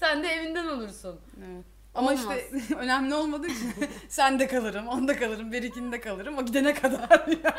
sen 0.00 0.22
de 0.22 0.28
evinden 0.28 0.66
olursun. 0.66 1.20
Evet. 1.38 1.64
Ama 1.94 2.10
Olmaz. 2.12 2.20
işte 2.38 2.74
önemli 2.78 3.14
olmadığı 3.14 3.46
için 3.46 3.74
sen 4.08 4.38
de 4.38 4.46
kalırım, 4.46 4.88
onda 4.88 5.18
kalırım, 5.18 5.52
berikinde 5.52 6.00
kalırım. 6.00 6.38
O 6.38 6.44
gidene 6.44 6.74
kadar 6.74 7.26
yani. 7.28 7.54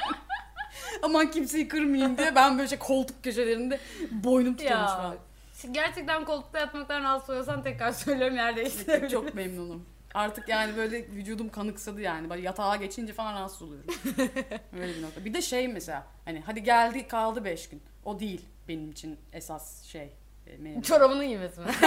Aman 1.02 1.32
kimseyi 1.32 1.68
kırmayayım 1.68 2.18
diye 2.18 2.36
ben 2.36 2.58
böyle 2.58 2.68
şey 2.70 2.78
koltuk 2.80 3.24
köşelerinde 3.24 3.80
boynum 4.12 4.54
tutulmuş 4.56 4.72
Ya. 4.72 4.88
falan. 4.88 5.16
Gerçekten 5.72 6.26
koltukta 6.26 6.60
yatmaktan 6.60 7.04
rahatsız 7.04 7.30
oluyorsan 7.30 7.64
tekrar 7.64 7.92
söylüyorum 7.92 8.36
yer 8.36 8.56
değiştirebilirim. 8.56 9.08
Çok 9.10 9.36
memnunum. 9.36 9.86
Artık 10.14 10.50
yani 10.50 10.78
böyle 10.78 10.98
vücudum 11.08 11.50
kanıksadı 11.50 12.02
yani. 12.02 12.30
Böyle 12.30 12.42
yatağa 12.42 12.76
geçince 12.76 13.14
falan 13.14 13.34
rahatsız 13.34 13.62
oluyorum. 13.62 13.86
Öyle 14.82 14.96
bir 14.96 15.02
nokta. 15.02 15.26
Bir 15.26 15.34
de 15.34 15.42
şey 15.42 15.68
mesela 15.68 16.08
hani 16.26 16.44
hadi 16.46 16.64
geldi 16.64 17.08
kaldı 17.08 17.46
5 17.46 17.70
gün. 17.70 17.84
O 18.06 18.20
değil 18.20 18.46
benim 18.68 18.92
için 18.92 19.20
esas 19.34 19.84
şey. 19.84 20.14
mevzu. 20.60 20.82
Çorabını 20.82 21.26
giymesi 21.26 21.60
mi? 21.60 21.66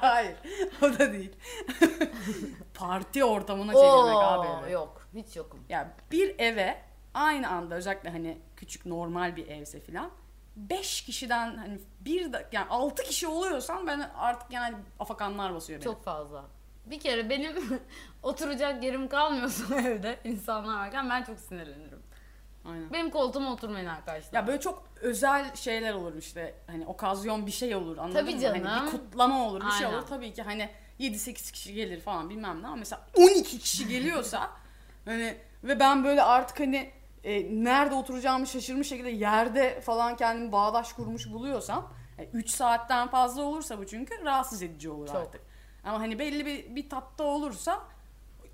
Hayır. 0.00 0.36
O 0.82 0.98
da 0.98 1.12
değil. 1.12 1.32
Parti 2.74 3.24
ortamına 3.24 3.72
çevirmek 3.72 4.22
abi. 4.22 4.64
Evi. 4.64 4.72
yok. 4.72 5.08
Hiç 5.14 5.36
yokum. 5.36 5.60
Ya 5.68 5.92
bir 6.12 6.38
eve 6.38 6.78
aynı 7.14 7.48
anda 7.48 7.74
özellikle 7.74 8.10
hani 8.10 8.38
küçük 8.56 8.86
normal 8.86 9.36
bir 9.36 9.46
evse 9.48 9.80
filan 9.80 10.10
5 10.58 11.00
kişiden 11.02 11.56
hani 11.56 11.78
bir 12.00 12.32
da 12.32 12.42
yani 12.52 12.68
6 12.70 13.02
kişi 13.02 13.26
oluyorsan 13.26 13.86
ben 13.86 14.10
artık 14.16 14.52
yani 14.52 14.76
afakanlar 15.00 15.54
basıyor 15.54 15.78
beni. 15.78 15.84
Çok 15.84 16.04
fazla. 16.04 16.44
Bir 16.86 17.00
kere 17.00 17.30
benim 17.30 17.80
oturacak 18.22 18.84
yerim 18.84 19.08
kalmıyorsa 19.08 19.80
evde 19.80 20.18
insanlar 20.24 20.74
varken 20.76 21.10
ben 21.10 21.22
çok 21.22 21.38
sinirlenirim. 21.40 22.02
Aynen. 22.64 22.92
Benim 22.92 23.10
koltuğuma 23.10 23.52
oturmayın 23.52 23.86
arkadaşlar. 23.86 24.40
Ya 24.40 24.46
böyle 24.46 24.60
çok 24.60 24.88
özel 25.00 25.54
şeyler 25.56 25.94
olur 25.94 26.16
işte 26.16 26.54
hani 26.66 26.86
okazyon 26.86 27.46
bir 27.46 27.50
şey 27.50 27.74
olur 27.74 27.98
anladın 27.98 28.14
Tabii 28.20 28.34
mı? 28.34 28.40
canım. 28.40 28.64
Hani 28.64 28.86
bir 28.86 28.90
kutlama 28.90 29.46
olur 29.48 29.64
bir 29.66 29.70
şey 29.70 29.86
Aynen. 29.86 29.98
olur 29.98 30.06
tabii 30.06 30.32
ki 30.32 30.42
hani 30.42 30.68
7-8 31.00 31.52
kişi 31.52 31.74
gelir 31.74 32.00
falan 32.00 32.30
bilmem 32.30 32.62
ne 32.62 32.66
ama 32.66 32.76
mesela 32.76 33.06
12 33.16 33.58
kişi 33.58 33.88
geliyorsa 33.88 34.50
hani 35.04 35.36
ve 35.64 35.80
ben 35.80 36.04
böyle 36.04 36.22
artık 36.22 36.60
hani 36.60 36.90
e, 37.24 37.64
nerede 37.64 37.94
oturacağımı 37.94 38.46
şaşırmış 38.46 38.88
şekilde 38.88 39.10
yerde 39.10 39.80
falan 39.80 40.16
kendimi 40.16 40.52
bağdaş 40.52 40.92
kurmuş 40.92 41.30
buluyorsam 41.32 41.92
3 42.32 42.50
saatten 42.50 43.08
fazla 43.08 43.42
olursa 43.42 43.78
bu 43.78 43.86
çünkü 43.86 44.24
rahatsız 44.24 44.62
edici 44.62 44.90
olur 44.90 45.06
Çok. 45.06 45.16
artık. 45.16 45.40
Ama 45.84 46.00
hani 46.00 46.18
belli 46.18 46.46
bir, 46.46 46.76
bir 46.76 46.88
tatta 46.88 47.24
olursa 47.24 47.84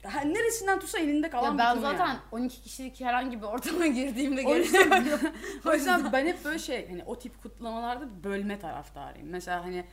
ha, 0.04 0.20
neresinden 0.20 0.80
tutsa 0.80 0.98
elinde 0.98 1.30
kalan 1.30 1.52
Ya 1.52 1.58
ben 1.58 1.78
zaten 1.80 2.06
yani. 2.06 2.18
12 2.32 2.62
kişilik 2.62 3.00
herhangi 3.00 3.42
bir 3.42 3.46
ortama 3.46 3.86
girdiğimde 3.98 4.42
görüyorum. 4.42 5.32
o 5.66 5.72
yüzden 5.74 6.12
ben 6.12 6.26
hep 6.26 6.44
böyle 6.44 6.58
şey 6.58 6.88
hani 6.88 7.04
o 7.04 7.18
tip 7.18 7.42
kutlamalarda 7.42 8.24
bölme 8.24 8.58
taraftarıyım. 8.58 9.28
Mesela 9.28 9.64
hani 9.64 9.84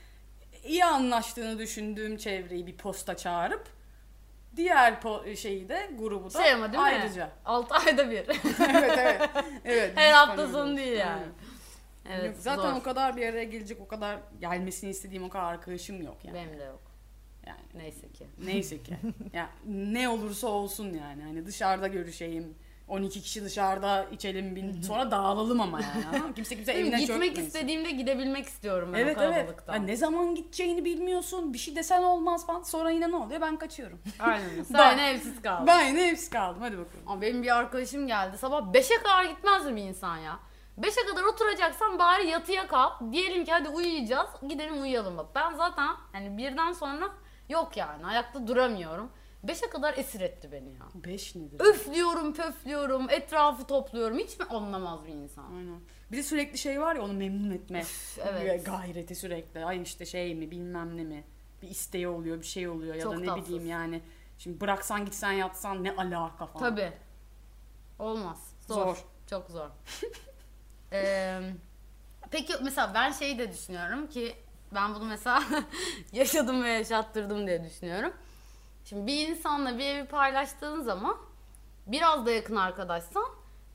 iyi 0.64 0.86
anlaştığını 0.86 1.60
düşündüğüm 1.60 2.18
çevreyi 2.18 2.68
bir 2.68 2.78
posta 2.78 3.18
çağırıp 3.18 3.81
diğer 4.56 4.94
po- 4.94 5.36
şeyi 5.36 5.70
de 5.70 5.90
grubu 5.98 6.34
da 6.34 6.44
şey 6.44 6.54
ama 6.54 6.74
değil 6.74 6.84
mi? 6.84 6.90
ayrıca. 6.90 7.32
6 7.46 7.76
ayda 7.76 8.12
bir. 8.12 8.18
evet 8.76 8.98
evet. 8.98 9.30
evet 9.66 9.92
Her 9.98 10.12
hafta 10.12 10.48
sonu 10.48 10.78
değil 10.78 10.98
yani. 11.00 11.24
Evet, 12.10 12.38
zaten 12.40 12.72
zor. 12.72 12.80
o 12.80 12.84
kadar 12.84 13.18
bir 13.18 13.28
araya 13.28 13.44
gelecek 13.44 13.82
o 13.82 13.88
kadar 13.88 14.20
gelmesini 14.40 14.90
istediğim 14.90 15.24
o 15.24 15.30
kadar 15.30 15.46
arkadaşım 15.46 16.02
yok 16.02 16.18
yani. 16.24 16.36
Benim 16.36 16.60
de 16.60 16.64
yok. 16.64 16.82
yani 17.48 17.60
Neyse 17.74 18.10
ki. 18.12 18.28
neyse 18.46 18.84
ki. 18.84 18.98
ya 19.34 19.50
ne 19.66 20.10
olursa 20.10 20.48
olsun 20.48 20.94
yani. 20.94 21.24
Hani 21.24 21.46
dışarıda 21.46 21.88
görüşeyim. 21.88 22.56
12 22.92 23.22
kişi 23.22 23.44
dışarıda 23.46 24.06
içelim 24.12 24.56
bin 24.56 24.82
sonra 24.82 25.12
dağılalım 25.12 25.62
ama 25.62 25.80
yani. 25.82 26.24
mı? 26.24 26.34
Kimse 26.34 26.56
kimse 26.56 26.72
evine 26.74 27.00
Gitmek 27.00 27.08
çökmesin. 27.30 27.48
istediğimde 27.48 27.92
gidebilmek 27.92 28.46
istiyorum 28.46 28.90
ben 28.94 29.00
Evet 29.00 29.18
o 29.18 29.22
evet. 29.22 29.34
kalabalıktan. 29.36 29.74
Ya 29.74 29.80
ne 29.82 29.96
zaman 29.96 30.36
gideceğini 30.36 30.86
bilmiyorsun. 30.86 31.54
Bir 31.54 31.58
şey 31.58 31.76
desen 31.76 32.04
olmaz 32.04 32.48
falan. 32.48 32.62
Sonra 32.64 32.92
yine 32.92 33.12
ne 33.12 33.16
oluyor? 33.16 33.42
Ben 33.42 33.58
kaçıyorum. 33.58 34.02
Aynen. 34.20 34.64
Sen 34.72 34.92
yine 34.92 35.10
evsiz 35.10 35.42
kaldın. 35.42 35.68
ben 35.68 35.88
yine 35.88 36.08
hepsi 36.08 36.30
kaldım. 36.30 36.62
Hadi 36.62 36.78
bakalım. 36.78 37.04
Ama 37.08 37.22
benim 37.22 37.44
bir 37.44 37.58
arkadaşım 37.58 38.08
geldi. 38.08 38.38
Sabah 38.38 38.62
5'e 38.74 38.98
kadar 39.04 39.24
gitmez 39.26 39.66
mi 39.66 39.76
bir 39.76 39.82
insan 39.82 40.18
ya? 40.18 40.40
5'e 40.82 41.06
kadar 41.12 41.24
oturacaksan 41.24 42.00
bari 42.00 42.28
yatıya 42.28 42.68
kal. 42.68 42.90
Diyelim 43.12 43.46
ki 43.46 43.52
hadi 43.52 43.70
uyuyacağız. 43.70 44.30
Gidelim 44.50 44.82
uyuyalım 44.82 45.18
bak. 45.18 45.26
Ben 45.36 45.54
zaten 45.54 45.90
hani 46.12 46.38
birden 46.38 46.72
sonra 46.74 47.10
yok 47.50 47.78
yani. 47.78 48.06
Ayakta 48.06 48.48
duramıyorum. 48.48 49.12
5'e 49.46 49.70
kadar 49.70 49.98
esir 49.98 50.22
etti 50.22 50.52
beni 50.52 50.70
ya. 50.70 50.86
5 50.96 51.36
nedir? 51.36 51.60
Öflüyorum, 51.60 52.34
pöflüyorum, 52.34 53.10
etrafı 53.10 53.68
topluyorum. 53.68 54.18
Hiç 54.18 54.40
mi 54.40 54.46
anlamaz 54.46 55.06
bir 55.06 55.14
insan? 55.14 55.54
Aynen. 55.56 55.80
Bir 56.12 56.18
de 56.18 56.24
sürekli 56.24 56.58
şey 56.58 56.82
var 56.82 56.96
ya 56.96 57.02
onu 57.02 57.14
memnun 57.14 57.52
etme. 57.52 57.84
evet. 58.24 58.66
Gayreti 58.66 59.16
sürekli. 59.16 59.66
Ay 59.66 59.82
işte 59.82 60.06
şey 60.06 60.36
mi 60.36 60.52
bilmem 60.52 60.98
ne 60.98 61.04
mi. 61.04 61.24
Bir 61.62 61.68
isteği 61.70 62.08
oluyor 62.08 62.40
bir 62.42 62.46
şey 62.46 62.68
oluyor 62.68 62.96
ya 62.96 63.02
Çok 63.02 63.14
da 63.14 63.20
ne 63.20 63.26
tatsız. 63.26 63.46
bileyim 63.48 63.66
yani. 63.66 64.02
Şimdi 64.38 64.62
bıraksan 64.62 65.06
gitsen 65.06 65.32
yatsan 65.32 65.84
ne 65.84 65.92
alaka 65.92 66.46
falan. 66.46 66.70
Tabii. 66.70 66.94
Olmaz. 68.00 68.54
Zor. 68.68 68.76
Zor. 68.86 69.06
Çok 69.30 69.50
zor. 69.50 69.70
Ee, 70.94 71.40
peki 72.32 72.54
mesela 72.64 72.92
ben 72.94 73.12
şeyi 73.12 73.40
de 73.40 73.52
düşünüyorum 73.52 74.08
ki 74.08 74.36
ben 74.76 74.96
bunu 74.96 75.06
mesela 75.06 75.44
yaşadım 76.12 76.64
ve 76.64 76.70
yaşattırdım 76.70 77.48
diye 77.48 77.64
düşünüyorum. 77.64 78.14
Şimdi 78.86 79.08
bir 79.08 79.28
insanla 79.28 79.78
bir 79.78 79.86
evi 79.86 80.06
paylaştığın 80.08 80.82
zaman 80.82 81.18
biraz 81.88 82.26
da 82.26 82.32
yakın 82.32 82.56
arkadaşsan 82.56 83.26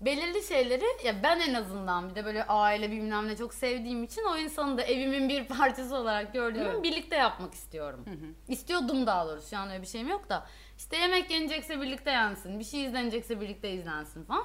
belirli 0.00 0.42
şeyleri 0.42 0.84
ya 1.04 1.22
ben 1.22 1.40
en 1.40 1.54
azından 1.54 2.10
bir 2.10 2.14
de 2.14 2.24
böyle 2.24 2.46
aile 2.46 2.90
bilmem 2.90 3.28
ne 3.28 3.36
çok 3.36 3.54
sevdiğim 3.54 4.04
için 4.04 4.22
o 4.24 4.36
insanı 4.36 4.78
da 4.78 4.82
evimin 4.82 5.28
bir 5.28 5.48
parçası 5.48 5.96
olarak 5.96 6.32
gördüğümü 6.32 6.68
Evet. 6.68 6.82
birlikte 6.82 7.16
yapmak 7.16 7.54
istiyorum. 7.54 8.04
İstiyordum 8.48 9.06
daha 9.06 9.26
doğrusu 9.28 9.48
şu 9.50 9.58
an 9.58 9.70
öyle 9.70 9.82
bir 9.82 9.86
şeyim 9.86 10.08
yok 10.08 10.28
da 10.28 10.46
işte 10.78 10.96
yemek 10.96 11.30
yenecekse 11.30 11.80
birlikte 11.80 12.10
yensin 12.10 12.58
bir 12.58 12.64
şey 12.64 12.84
izlenecekse 12.84 13.40
birlikte 13.40 13.70
izlensin 13.70 14.24
falan. 14.24 14.44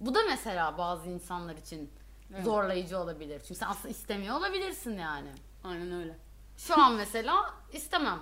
Bu 0.00 0.14
da 0.14 0.18
mesela 0.28 0.78
bazı 0.78 1.08
insanlar 1.10 1.56
için 1.56 1.90
Evet. 2.34 2.44
zorlayıcı 2.44 2.98
olabilir. 2.98 3.40
Çünkü 3.40 3.54
sen 3.54 3.66
aslında 3.66 3.88
istemiyor 3.88 4.36
olabilirsin 4.36 4.98
yani. 4.98 5.28
Aynen 5.64 5.92
öyle. 5.92 6.18
Şu 6.56 6.80
an 6.80 6.92
mesela 6.94 7.54
istemem. 7.72 8.18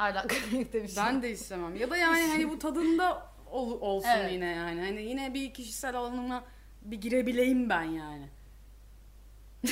Dakika 0.00 0.46
birlikte 0.52 0.82
bir 0.82 0.88
şey. 0.88 1.04
Ben 1.04 1.22
de 1.22 1.30
istemem. 1.30 1.76
Ya 1.76 1.90
da 1.90 1.96
yani 1.96 2.26
hani 2.28 2.48
bu 2.50 2.58
tadında 2.58 3.26
ol- 3.50 3.80
olsun 3.80 4.08
Evet. 4.08 4.32
yine 4.32 4.46
yani. 4.50 4.80
Hani 4.80 5.02
yine 5.02 5.34
bir 5.34 5.54
kişisel 5.54 5.94
alanıma 5.96 6.44
bir 6.82 7.00
girebileyim 7.00 7.68
ben 7.70 7.82
yani. 7.82 8.28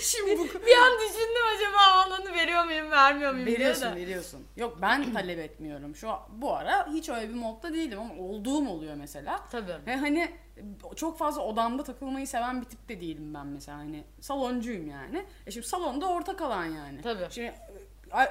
Şimdi 0.00 0.38
bu 0.38 0.44
bir 0.44 0.76
an 0.76 0.92
düşündüm 0.98 1.42
acaba 1.56 1.92
alanı 2.06 2.34
veriyor 2.34 2.64
muyum 2.64 2.90
vermiyor 2.90 3.32
muyum 3.32 3.46
veriyorsun 3.46 3.96
veriyorsun. 3.96 4.46
Yok 4.56 4.78
ben 4.82 5.12
talep 5.14 5.38
etmiyorum. 5.38 5.96
Şu 5.96 6.10
an- 6.10 6.20
bu 6.32 6.54
ara 6.54 6.88
hiç 6.92 7.08
öyle 7.08 7.28
bir 7.28 7.34
modda 7.34 7.74
değilim 7.74 7.98
ama 8.00 8.14
olduğum 8.14 8.68
oluyor 8.68 8.94
mesela. 8.94 9.40
Tabii. 9.50 9.86
Ve 9.86 9.96
hani 9.96 10.30
çok 10.96 11.18
fazla 11.18 11.42
odamda 11.42 11.84
takılmayı 11.84 12.26
seven 12.26 12.60
bir 12.60 12.66
tip 12.66 12.88
de 12.88 13.00
değilim 13.00 13.34
ben 13.34 13.46
mesela 13.46 13.78
hani 13.78 14.04
saloncuyum 14.20 14.90
yani. 14.90 15.24
E 15.46 15.50
şimdi 15.50 15.66
salonda 15.66 16.08
ortak 16.08 16.42
alan 16.42 16.64
yani. 16.64 17.02
Tabii. 17.02 17.26
Şimdi 17.30 17.54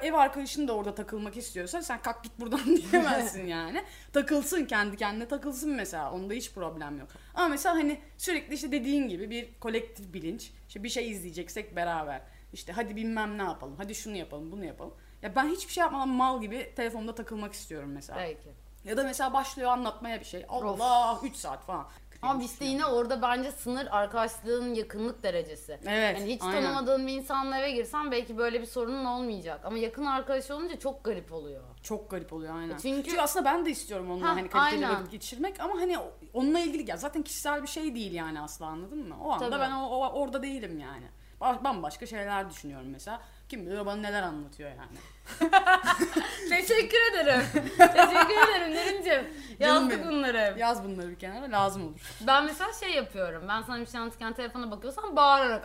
ev 0.02 0.12
arkadaşın 0.14 0.68
da 0.68 0.72
orada 0.72 0.94
takılmak 0.94 1.36
istiyorsa 1.36 1.82
sen 1.82 2.02
kalk 2.02 2.24
git 2.24 2.40
buradan 2.40 2.76
diyemezsin 2.92 3.46
yani. 3.46 3.84
Takılsın 4.12 4.64
kendi 4.64 4.96
kendine 4.96 5.28
takılsın 5.28 5.70
mesela. 5.70 6.12
Onda 6.12 6.34
hiç 6.34 6.52
problem 6.52 6.98
yok. 6.98 7.08
Ama 7.34 7.48
mesela 7.48 7.74
hani 7.74 8.00
sürekli 8.18 8.54
işte 8.54 8.72
dediğin 8.72 9.08
gibi 9.08 9.30
bir 9.30 9.48
kolektif 9.60 10.14
bilinç. 10.14 10.50
İşte 10.68 10.82
bir 10.82 10.88
şey 10.88 11.10
izleyeceksek 11.10 11.76
beraber. 11.76 12.22
İşte 12.52 12.72
hadi 12.72 12.96
bilmem 12.96 13.38
ne 13.38 13.42
yapalım. 13.42 13.74
Hadi 13.78 13.94
şunu 13.94 14.16
yapalım, 14.16 14.52
bunu 14.52 14.64
yapalım. 14.64 14.94
Ya 15.22 15.36
ben 15.36 15.48
hiçbir 15.48 15.72
şey 15.72 15.80
yapmadan 15.80 16.08
mal 16.08 16.40
gibi 16.40 16.72
telefonda 16.76 17.14
takılmak 17.14 17.52
istiyorum 17.52 17.90
mesela. 17.92 18.18
Belki. 18.18 18.48
Ya 18.84 18.96
da 18.96 19.04
mesela 19.04 19.32
başlıyor 19.32 19.70
anlatmaya 19.70 20.20
bir 20.20 20.24
şey. 20.24 20.46
Allah 20.48 21.20
3 21.22 21.36
saat 21.36 21.66
falan. 21.66 21.88
Ama 22.22 22.42
işte 22.42 22.64
yine 22.64 22.86
orada 22.86 23.22
bence 23.22 23.52
sınır 23.52 23.88
arkadaşlığın 23.90 24.74
yakınlık 24.74 25.22
derecesi. 25.22 25.78
Evet. 25.86 26.20
Yani 26.20 26.34
hiç 26.34 26.42
aynen. 26.42 26.62
tanımadığın 26.62 27.06
bir 27.06 27.12
insanla 27.12 27.58
eve 27.58 27.70
girsen 27.70 28.10
belki 28.10 28.38
böyle 28.38 28.60
bir 28.60 28.66
sorunun 28.66 29.04
olmayacak. 29.04 29.60
Ama 29.64 29.78
yakın 29.78 30.04
arkadaş 30.04 30.50
olunca 30.50 30.78
çok 30.78 31.04
garip 31.04 31.32
oluyor. 31.32 31.62
Çok 31.82 32.10
garip 32.10 32.32
oluyor 32.32 32.56
aynen. 32.56 32.76
Çünkü- 32.76 33.08
Çünkü, 33.08 33.20
aslında 33.20 33.44
ben 33.44 33.66
de 33.66 33.70
istiyorum 33.70 34.10
onunla 34.10 34.26
Ha, 34.28 34.36
hani 34.36 34.48
kaliteli 34.48 34.86
aynen. 34.86 34.98
vakit 35.00 35.10
geçirmek 35.12 35.60
ama 35.60 35.74
hani 35.80 35.98
onunla 36.32 36.58
ilgili 36.58 36.90
ya 36.90 36.96
zaten 36.96 37.22
kişisel 37.22 37.62
bir 37.62 37.68
şey 37.68 37.94
değil 37.94 38.12
yani 38.12 38.40
asla 38.40 38.66
anladın 38.66 39.08
mı? 39.08 39.16
O 39.24 39.30
anda 39.30 39.50
Tabii. 39.50 39.60
ben 39.60 39.70
o, 39.72 39.86
o- 39.86 40.12
orada 40.12 40.42
değilim 40.42 40.78
yani. 40.78 41.06
Ba- 41.42 41.64
Bambaşka 41.64 42.06
şeyler 42.06 42.50
düşünüyorum 42.50 42.88
mesela. 42.90 43.20
Kim 43.48 43.66
bilir 43.66 43.86
bana 43.86 44.00
neler 44.00 44.22
anlatıyor 44.22 44.70
yani. 44.70 44.98
Teşekkür 46.48 47.12
ederim. 47.12 47.42
Teşekkür 47.78 48.50
ederim 48.50 48.74
Nerincim. 48.74 49.28
Yazdık 49.58 50.06
bunları. 50.06 50.54
Yaz 50.58 50.84
bunları 50.84 51.10
bir 51.10 51.18
kenara 51.18 51.50
lazım 51.52 51.86
olur. 51.86 52.00
Ben 52.26 52.44
mesela 52.44 52.72
şey 52.72 52.90
yapıyorum. 52.90 53.44
Ben 53.48 53.62
sana 53.62 53.80
bir 53.80 53.86
şey 53.86 54.00
anlatırken 54.00 54.32
telefona 54.32 54.70
bakıyorsam 54.70 55.16
bağırarak 55.16 55.64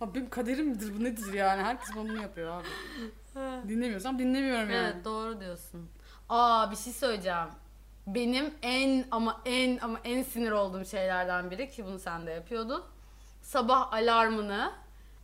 Abi 0.00 0.14
benim 0.14 0.30
kaderimdir 0.30 0.94
bu 1.00 1.04
nedir 1.04 1.32
yani? 1.32 1.62
Herkes 1.62 1.88
bunu 1.94 2.22
yapıyor 2.22 2.60
abi. 2.60 2.66
Dinlemiyorsam 3.68 4.18
dinlemiyorum 4.18 4.70
yani. 4.70 4.88
Evet 4.94 5.04
doğru 5.04 5.40
diyorsun. 5.40 5.90
Aa 6.28 6.70
bir 6.70 6.76
şey 6.76 6.92
söyleyeceğim. 6.92 7.48
Benim 8.06 8.54
en 8.62 9.04
ama 9.10 9.40
en 9.44 9.78
ama 9.78 9.98
en 10.04 10.22
sinir 10.22 10.50
olduğum 10.50 10.84
şeylerden 10.84 11.50
biri 11.50 11.70
ki 11.70 11.84
bunu 11.84 11.98
sen 11.98 12.26
de 12.26 12.30
yapıyordun. 12.30 12.82
Sabah 13.50 13.92
alarmını 13.92 14.72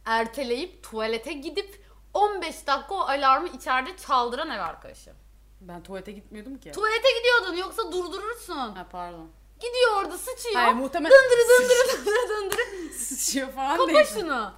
erteleyip 0.05 0.83
tuvalete 0.83 1.33
gidip 1.33 1.87
15 2.15 2.67
dakika 2.67 2.95
o 2.95 2.99
alarmı 3.01 3.49
içeride 3.49 3.97
çaldıran 3.97 4.51
ev 4.51 4.61
arkadaşım. 4.61 5.15
Ben 5.61 5.83
tuvalete 5.83 6.13
gitmiyordum 6.13 6.59
ki. 6.59 6.73
Tuvalete 6.73 7.09
gidiyordun 7.19 7.57
yoksa 7.57 7.93
durdurursun. 7.93 8.55
ha 8.57 8.87
pardon. 8.93 9.31
Gidiyor 9.61 9.97
orada 10.03 10.19
sıçıyor. 10.19 10.55
Hayır, 10.55 10.75
muhtemel- 10.77 11.11
Dındırı 11.11 11.49
dındırı 11.61 12.07
dındırı 12.07 12.29
dındırı. 12.45 12.95
Sıçıyor 12.99 13.53
falan 13.53 13.77
Kapa 13.77 13.89
değil. 13.93 14.07
şunu. 14.07 14.53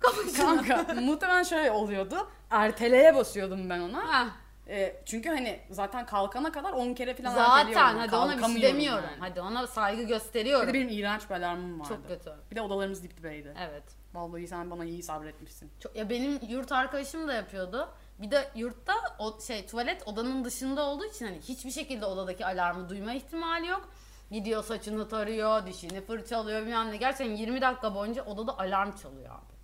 Kapa 0.00 0.16
şunu. 0.36 0.36
Kanka 0.66 0.94
muhtemelen 0.94 1.42
şöyle 1.42 1.70
oluyordu. 1.70 2.30
Erteleye 2.50 3.14
basıyordum 3.16 3.70
ben 3.70 3.80
ona. 3.80 4.20
Heh. 4.24 4.26
E, 4.68 4.96
çünkü 5.04 5.28
hani 5.28 5.60
zaten 5.70 6.06
kalkana 6.06 6.52
kadar 6.52 6.72
10 6.72 6.94
kere 6.94 7.14
falan 7.14 7.34
Zaten 7.34 7.58
erteliyorum. 7.66 7.98
hadi 7.98 8.16
ona 8.16 8.26
bir 8.26 8.30
şey 8.32 8.40
Kalkamıyorum 8.40 8.74
demiyorum. 8.76 9.04
yani. 9.10 9.20
Hadi 9.20 9.40
ona 9.40 9.66
saygı 9.66 10.02
Bir 10.02 10.08
gösteriyorum. 10.08 10.68
de 10.68 10.74
benim 10.74 10.88
iğrenç 10.88 11.30
bir 11.30 11.34
alarmım 11.34 11.80
vardı. 11.80 11.88
Çok 11.88 12.08
kötü. 12.08 12.32
Bir 12.50 12.56
de 12.56 12.62
odalarımız 12.62 13.02
dip 13.02 13.16
dibeydi. 13.16 13.54
Evet. 13.68 13.82
Vallahi 14.14 14.46
sen 14.48 14.70
bana 14.70 14.84
iyi 14.84 15.02
sabretmişsin. 15.02 15.70
Çok, 15.80 15.96
ya 15.96 16.10
benim 16.10 16.38
yurt 16.48 16.72
arkadaşım 16.72 17.28
da 17.28 17.32
yapıyordu. 17.34 17.88
Bir 18.18 18.30
de 18.30 18.48
yurtta 18.54 18.92
o 19.18 19.40
şey 19.40 19.66
tuvalet 19.66 20.08
odanın 20.08 20.44
dışında 20.44 20.84
olduğu 20.84 21.04
için 21.04 21.26
hani 21.26 21.38
hiçbir 21.40 21.70
şekilde 21.70 22.06
odadaki 22.06 22.46
alarmı 22.46 22.88
duyma 22.88 23.12
ihtimali 23.12 23.66
yok. 23.66 23.88
Gidiyor 24.30 24.64
saçını 24.64 25.08
tarıyor, 25.08 25.66
dişini 25.66 26.00
fırçalıyor 26.00 26.62
bilmem 26.62 26.90
ne. 26.90 26.96
Gerçekten 26.96 27.36
20 27.36 27.60
dakika 27.60 27.94
boyunca 27.94 28.24
odada 28.24 28.58
alarm 28.58 28.92
çalıyor 28.96 29.30
abi. 29.30 29.55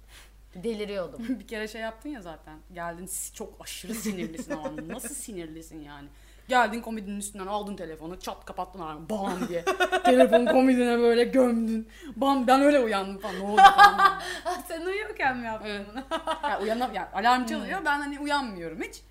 Deliriyordum. 0.55 1.21
bir 1.41 1.47
kere 1.47 1.69
şey 1.69 1.81
yaptın 1.81 2.09
ya 2.09 2.23
zaten. 2.23 2.59
Geldin 2.73 3.11
çok 3.35 3.55
aşırı 3.61 3.95
sinirlisin 3.95 4.53
ama 4.53 4.71
nasıl 4.89 5.15
sinirlisin 5.15 5.81
yani. 5.85 6.09
Geldin 6.49 6.81
komedinin 6.81 7.19
üstünden 7.19 7.47
aldın 7.47 7.77
telefonu 7.77 8.21
çat 8.21 8.45
kapattın 8.45 8.81
alarmı 8.81 9.11
bam 9.11 9.49
diye. 9.49 9.65
Telefon 10.05 10.47
komedine 10.47 10.99
böyle 10.99 11.25
gömdün. 11.25 11.89
Bam 12.17 12.47
ben 12.47 12.61
öyle 12.61 12.81
uyandım 12.81 13.19
falan 13.19 13.39
ne 13.39 13.43
oldu 13.45 13.57
falan. 13.77 14.23
Sen 14.69 14.87
uyuyorken 14.87 15.37
mi 15.39 15.47
yaptın 15.47 15.71
Evet. 15.71 15.87
bunu? 15.93 16.03
yani 16.43 16.63
uyanam 16.65 16.95
yani 16.95 17.09
alarm 17.15 17.47
çalıyor 17.47 17.81
ben 17.85 18.01
hani 18.01 18.21
uyanmıyorum 18.21 18.83
hiç. 18.83 19.03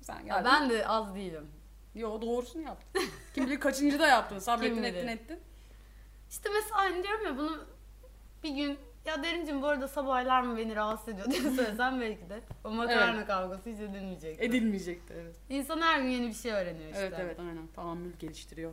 Sen 0.00 0.14
Ya 0.14 0.22
geldin. 0.22 0.44
ben 0.44 0.70
de 0.70 0.86
az 0.86 1.14
değilim. 1.14 1.46
Yo 1.94 2.22
doğrusunu 2.22 2.62
yaptın. 2.62 3.02
Kim 3.34 3.46
bilir 3.46 3.60
kaçıncı 3.60 3.98
da 3.98 4.06
yaptın. 4.06 4.38
Sabrettin 4.38 4.82
ettin 4.82 5.08
ettin. 5.08 5.38
İşte 6.30 6.48
mesela 6.54 7.02
diyorum 7.02 7.24
ya 7.26 7.38
bunu 7.38 7.64
bir 8.42 8.50
gün 8.50 8.78
ya 9.04 9.22
Derincim 9.22 9.62
bu 9.62 9.66
arada 9.66 9.88
sabah 9.88 10.16
alarmı 10.16 10.56
beni 10.56 10.76
rahatsız 10.76 11.08
ediyor 11.08 11.30
diye 11.30 11.40
söylesem 11.56 12.00
belki 12.00 12.30
de 12.30 12.40
o 12.64 12.70
makarna 12.70 13.26
kavgası 13.26 13.70
hiç 13.70 13.80
edilmeyecek. 13.80 14.42
Edilmeyecekti 14.42 15.14
evet. 15.22 15.36
İnsan 15.48 15.80
her 15.80 16.00
gün 16.00 16.08
yeni 16.08 16.28
bir 16.28 16.34
şey 16.34 16.52
öğreniyor 16.52 16.90
işte. 16.90 17.00
Evet 17.00 17.14
evet 17.18 17.38
aynen. 17.40 17.66
Tahammül 17.66 18.12
geliştiriyor. 18.12 18.72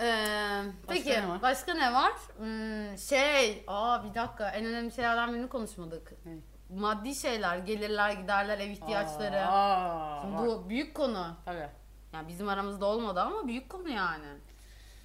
Ee, 0.00 0.62
peki 0.88 1.10
ne 1.10 1.28
var? 1.28 1.42
başka 1.42 1.74
ne 1.74 1.92
var? 1.92 2.12
Hmm, 2.36 2.98
şey, 2.98 3.64
aa 3.66 4.04
bir 4.04 4.14
dakika 4.14 4.50
en 4.50 4.64
önemli 4.64 4.92
şeylerden 4.92 5.34
birini 5.34 5.48
konuşmadık. 5.48 6.12
Ne? 6.26 6.36
Maddi 6.78 7.14
şeyler, 7.14 7.58
gelirler, 7.58 8.10
giderler, 8.10 8.58
ev 8.58 8.70
ihtiyaçları. 8.70 9.46
Aa, 9.46 10.22
Şimdi 10.22 10.36
bu 10.36 10.68
büyük 10.68 10.94
konu. 10.94 11.36
Tabii. 11.44 11.68
Yani 12.12 12.28
bizim 12.28 12.48
aramızda 12.48 12.86
olmadı 12.86 13.20
ama 13.20 13.48
büyük 13.48 13.68
konu 13.68 13.88
yani. 13.88 14.26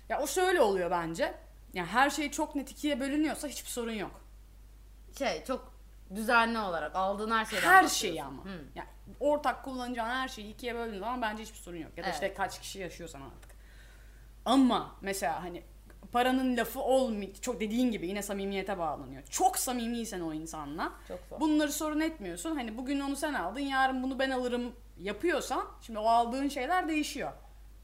Ya 0.09 0.21
o 0.21 0.27
şöyle 0.27 0.61
oluyor 0.61 0.91
bence. 0.91 1.33
Yani 1.73 1.87
her 1.87 2.09
şey 2.09 2.31
çok 2.31 2.55
net 2.55 2.71
ikiye 2.71 2.99
bölünüyorsa 2.99 3.47
hiçbir 3.47 3.69
sorun 3.69 3.91
yok. 3.91 4.21
Şey 5.17 5.43
çok 5.43 5.73
düzenli 6.15 6.59
olarak 6.59 6.95
aldığın 6.95 7.31
her 7.31 7.45
şeyden 7.45 7.67
her 7.67 7.87
şeyi 7.87 8.23
ama. 8.23 8.45
Hı. 8.45 8.49
Yani 8.75 8.87
ortak 9.19 9.65
kullanacağın 9.65 10.09
her 10.09 10.27
şeyi 10.27 10.53
ikiye 10.53 10.75
böldüğün 10.75 10.99
zaman 10.99 11.21
bence 11.21 11.43
hiçbir 11.43 11.57
sorun 11.57 11.77
yok. 11.77 11.91
Ya 11.97 12.03
da 12.03 12.07
Evet. 12.07 12.13
işte 12.13 12.33
kaç 12.33 12.59
kişi 12.61 12.79
yaşıyorsan 12.79 13.21
artık. 13.21 13.51
Ama 14.45 14.95
mesela 15.01 15.43
hani 15.43 15.63
paranın 16.11 16.57
lafı 16.57 16.79
olmuyor. 16.79 17.33
Çok 17.41 17.59
dediğin 17.59 17.91
gibi 17.91 18.07
yine 18.07 18.21
samimiyete 18.21 18.77
bağlanıyor. 18.77 19.23
Çok 19.23 19.57
samimiysen 19.57 20.21
o 20.21 20.33
insanla. 20.33 20.93
Çok 21.07 21.19
zor. 21.29 21.39
Bunları 21.39 21.71
sorun 21.71 21.99
etmiyorsun. 21.99 22.55
Hani 22.55 22.77
bugün 22.77 22.99
onu 22.99 23.15
sen 23.15 23.33
aldın, 23.33 23.59
yarın 23.59 24.03
bunu 24.03 24.19
ben 24.19 24.29
alırım 24.29 24.75
yapıyorsan 24.99 25.65
şimdi 25.81 25.99
o 25.99 26.05
aldığın 26.07 26.49
şeyler 26.49 26.87
değişiyor. 26.87 27.31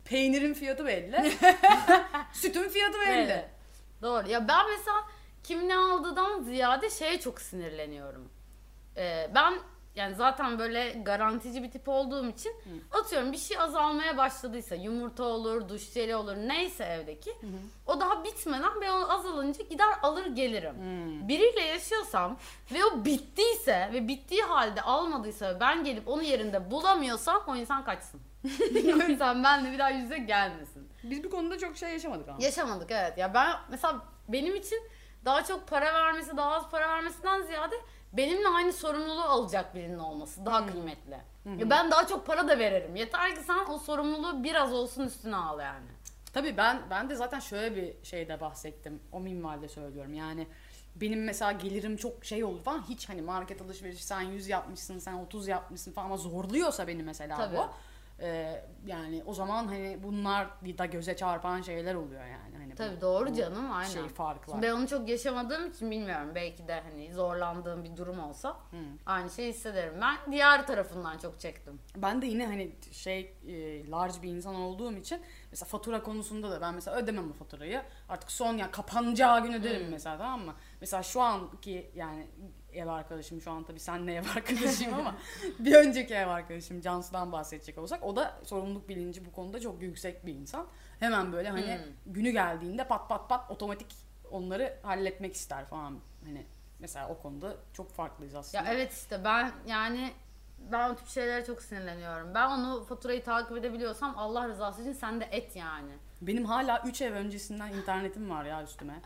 Peynirin 0.05 0.53
fiyatı 0.53 0.85
belli. 0.85 1.33
Sütün 2.33 2.69
fiyatı 2.69 2.99
belli. 2.99 3.31
Evet. 3.31 3.49
Doğru. 4.05 4.29
Ya 4.29 4.47
ben 4.47 4.65
mesela 4.77 4.97
kim 5.43 5.69
ne 5.69 5.77
aldığından 5.77 6.43
ziyade 6.43 6.89
şeye 6.89 7.19
çok 7.19 7.41
sinirleniyorum. 7.41 8.29
Ee, 8.97 9.29
ben 9.35 9.53
yani 9.95 10.15
zaten 10.15 10.59
böyle 10.59 10.89
garantici 10.91 11.63
bir 11.63 11.71
tip 11.71 11.89
olduğum 11.89 12.29
için 12.29 12.51
atıyorum 12.91 13.31
bir 13.31 13.37
şey 13.37 13.59
azalmaya 13.59 14.17
başladıysa 14.17 14.75
yumurta 14.75 15.23
olur, 15.23 15.69
duş 15.69 15.91
jeli 15.91 16.15
olur 16.15 16.35
neyse 16.35 16.83
evdeki 16.83 17.31
o 17.87 17.99
daha 17.99 18.23
bitmeden 18.23 18.81
ben 18.81 18.91
o 18.91 19.09
azalınca 19.09 19.63
gider 19.63 19.87
alır 20.01 20.25
gelirim. 20.25 20.75
Hmm. 20.75 21.27
Biriyle 21.27 21.61
yaşıyorsam 21.61 22.37
ve 22.73 22.85
o 22.85 23.05
bittiyse 23.05 23.89
ve 23.93 24.07
bittiği 24.07 24.41
halde 24.41 24.81
almadıysa 24.81 25.55
ve 25.55 25.59
ben 25.59 25.83
gelip 25.83 26.07
onu 26.07 26.23
yerinde 26.23 26.71
bulamıyorsam 26.71 27.43
o 27.47 27.55
insan 27.55 27.85
kaçsın. 27.85 28.21
o 28.73 29.11
insan 29.11 29.43
benimle 29.43 29.71
bir 29.71 29.79
daha 29.79 29.89
yüze 29.89 30.17
gelmesin. 30.17 30.74
Biz 31.09 31.23
bu 31.23 31.29
konuda 31.29 31.57
çok 31.57 31.77
şey 31.77 31.91
yaşamadık 31.91 32.29
ama. 32.29 32.43
Yaşamadık 32.43 32.91
evet. 32.91 33.17
Ya 33.17 33.33
ben 33.33 33.55
mesela 33.69 34.01
benim 34.27 34.55
için 34.55 34.79
daha 35.25 35.43
çok 35.43 35.67
para 35.67 35.93
vermesi, 35.93 36.37
daha 36.37 36.51
az 36.51 36.69
para 36.69 36.89
vermesinden 36.89 37.41
ziyade 37.41 37.75
benimle 38.13 38.47
aynı 38.47 38.73
sorumluluğu 38.73 39.21
alacak 39.23 39.75
birinin 39.75 39.99
olması 39.99 40.45
daha 40.45 40.65
kıymetli. 40.65 41.17
Ya 41.57 41.69
ben 41.69 41.91
daha 41.91 42.07
çok 42.07 42.27
para 42.27 42.47
da 42.47 42.59
veririm. 42.59 42.95
Yeter 42.95 43.35
ki 43.35 43.41
sen 43.41 43.65
o 43.69 43.77
sorumluluğu 43.77 44.43
biraz 44.43 44.73
olsun 44.73 45.03
üstüne 45.03 45.35
al 45.35 45.59
yani. 45.59 45.87
Tabii 46.33 46.57
ben 46.57 46.81
ben 46.89 47.09
de 47.09 47.15
zaten 47.15 47.39
şöyle 47.39 47.75
bir 47.75 47.93
şeyde 48.03 48.41
bahsettim. 48.41 48.99
O 49.11 49.19
minvalde 49.19 49.67
söylüyorum. 49.67 50.13
Yani 50.13 50.47
benim 50.95 51.23
mesela 51.23 51.51
gelirim 51.51 51.97
çok 51.97 52.25
şey 52.25 52.43
olur 52.43 52.63
falan 52.63 52.83
hiç 52.89 53.09
hani 53.09 53.21
market 53.21 53.61
alışverişi 53.61 54.03
sen 54.03 54.21
100 54.21 54.47
yapmışsın 54.47 54.99
sen 54.99 55.13
30 55.13 55.47
yapmışsın 55.47 55.91
falan 55.91 56.05
ama 56.05 56.17
zorluyorsa 56.17 56.87
beni 56.87 57.03
mesela 57.03 57.37
Tabii. 57.37 57.57
bu. 57.57 57.69
Ee, 58.19 58.65
yani 58.85 59.23
o 59.25 59.33
zaman 59.33 59.67
hani 59.67 59.99
bunlar 60.03 60.47
da 60.77 60.85
göze 60.85 61.15
çarpan 61.15 61.61
şeyler 61.61 61.95
oluyor 61.95 62.21
yani. 62.25 62.55
Hani 62.57 62.71
bu- 62.71 62.75
Tabii 62.75 63.01
doğru 63.01 63.29
bu 63.29 63.33
canım 63.35 63.71
aynen. 63.71 63.89
Şey 63.89 64.07
farklar. 64.07 64.53
Şimdi 64.53 64.67
ben 64.67 64.71
onu 64.71 64.87
çok 64.87 65.09
yaşamadığım 65.09 65.69
için 65.69 65.91
bilmiyorum. 65.91 66.31
Belki 66.35 66.67
de 66.67 66.81
hani 66.91 67.13
zorlandığım 67.13 67.83
bir 67.83 67.97
durum 67.97 68.19
olsa 68.19 68.57
aynı 69.05 69.29
şeyi 69.29 69.49
hissederim. 69.53 69.93
Ben 70.01 70.31
diğer 70.31 70.67
tarafından 70.67 71.17
çok 71.17 71.39
çektim. 71.39 71.79
Ben 71.95 72.21
de 72.21 72.25
yine 72.25 72.45
hani 72.45 72.75
şey 72.91 73.19
e, 73.47 73.89
large 73.91 74.21
bir 74.21 74.29
insan 74.29 74.55
olduğum 74.55 74.93
için 74.93 75.21
mesela 75.51 75.67
fatura 75.69 76.03
konusunda 76.03 76.51
da 76.51 76.61
ben 76.61 76.73
mesela 76.75 76.97
ödemem 76.97 77.29
o 77.31 77.33
faturayı. 77.33 77.81
Artık 78.09 78.31
son 78.31 78.57
ya 78.57 78.71
kapanacağı 78.71 79.43
gün 79.43 79.53
öderim 79.53 79.87
mesela 79.91 80.17
tamam 80.17 80.41
mı? 80.41 80.53
Mesela 80.81 81.03
şu 81.03 81.21
anki 81.21 81.91
yani 81.95 82.27
ev 82.75 82.87
arkadaşım 82.87 83.41
şu 83.41 83.51
an 83.51 83.63
tabii 83.63 83.79
senle 83.79 84.13
ev 84.13 84.23
arkadaşıyım 84.35 84.93
ama 84.93 85.15
bir 85.59 85.75
önceki 85.75 86.13
ev 86.13 86.27
arkadaşım 86.27 86.81
Cansu'dan 86.81 87.31
bahsedecek 87.31 87.77
olsak 87.77 88.03
o 88.03 88.15
da 88.15 88.39
sorumluluk 88.43 88.89
bilinci 88.89 89.25
bu 89.25 89.31
konuda 89.31 89.59
çok 89.59 89.81
yüksek 89.81 90.25
bir 90.25 90.33
insan. 90.33 90.67
Hemen 90.99 91.33
böyle 91.33 91.49
hani 91.49 91.79
günü 92.05 92.29
geldiğinde 92.29 92.87
pat 92.87 93.09
pat 93.09 93.29
pat 93.29 93.51
otomatik 93.51 93.87
onları 94.31 94.77
halletmek 94.83 95.35
ister 95.35 95.65
falan. 95.65 95.99
Hani 96.25 96.45
mesela 96.79 97.09
o 97.09 97.21
konuda 97.21 97.55
çok 97.73 97.91
farklıyız 97.91 98.35
aslında. 98.35 98.63
Ya 98.63 98.73
evet 98.73 98.93
işte 98.93 99.23
ben 99.23 99.51
yani 99.67 100.13
ben 100.71 100.89
o 100.89 100.95
tip 100.95 101.07
şeylere 101.07 101.45
çok 101.45 101.61
sinirleniyorum. 101.61 102.33
Ben 102.33 102.49
onu 102.49 102.83
faturayı 102.83 103.23
takip 103.23 103.57
edebiliyorsam 103.57 104.13
Allah 104.17 104.47
rızası 104.47 104.81
için 104.81 104.93
sen 104.93 105.21
de 105.21 105.25
et 105.31 105.55
yani. 105.55 105.91
Benim 106.21 106.45
hala 106.45 106.83
3 106.85 107.01
ev 107.01 107.13
öncesinden 107.13 107.73
internetim 107.73 108.29
var 108.29 108.45
ya 108.45 108.63
üstüme. 108.63 109.01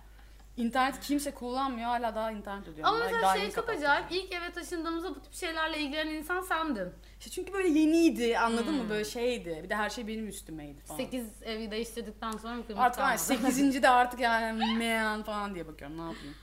İnternet 0.60 1.00
kimse 1.00 1.32
kullanmıyor 1.32 1.88
hala 1.88 2.16
daha 2.16 2.32
internet 2.32 2.68
ödüyorum. 2.68 2.94
Ama 2.94 3.04
mesela 3.04 3.22
daha 3.22 3.38
şey 3.38 3.52
çok 3.52 3.70
acayip. 3.70 4.06
İlk 4.12 4.34
eve 4.34 4.52
taşındığımızda 4.52 5.16
bu 5.16 5.22
tip 5.22 5.34
şeylerle 5.34 5.78
ilgilenen 5.80 6.14
insan 6.14 6.42
sendin. 6.42 6.90
İşte 7.20 7.32
çünkü 7.32 7.54
böyle 7.54 7.68
yeniydi 7.68 8.40
anladın 8.40 8.74
mı 8.74 8.90
böyle 8.90 9.06
şeydi. 9.06 9.60
Bir 9.64 9.70
de 9.70 9.76
her 9.76 9.90
şey 9.90 10.08
benim 10.08 10.28
üstümeydi 10.28 10.82
falan. 10.82 10.98
8 10.98 11.26
evi 11.44 11.72
değiştirdikten 11.72 12.32
sonra 12.32 12.66
kıymet 12.66 12.78
Artık 12.84 13.00
yani 13.00 13.18
kalmadı. 13.18 13.54
8. 13.54 13.84
de 13.84 13.90
artık 13.90 14.20
yani 14.20 14.76
meyan 14.76 15.24
falan 15.24 15.56
diye 15.56 15.68
bakıyorum 15.68 15.98
ne 15.98 16.02
yapayım. 16.02 16.36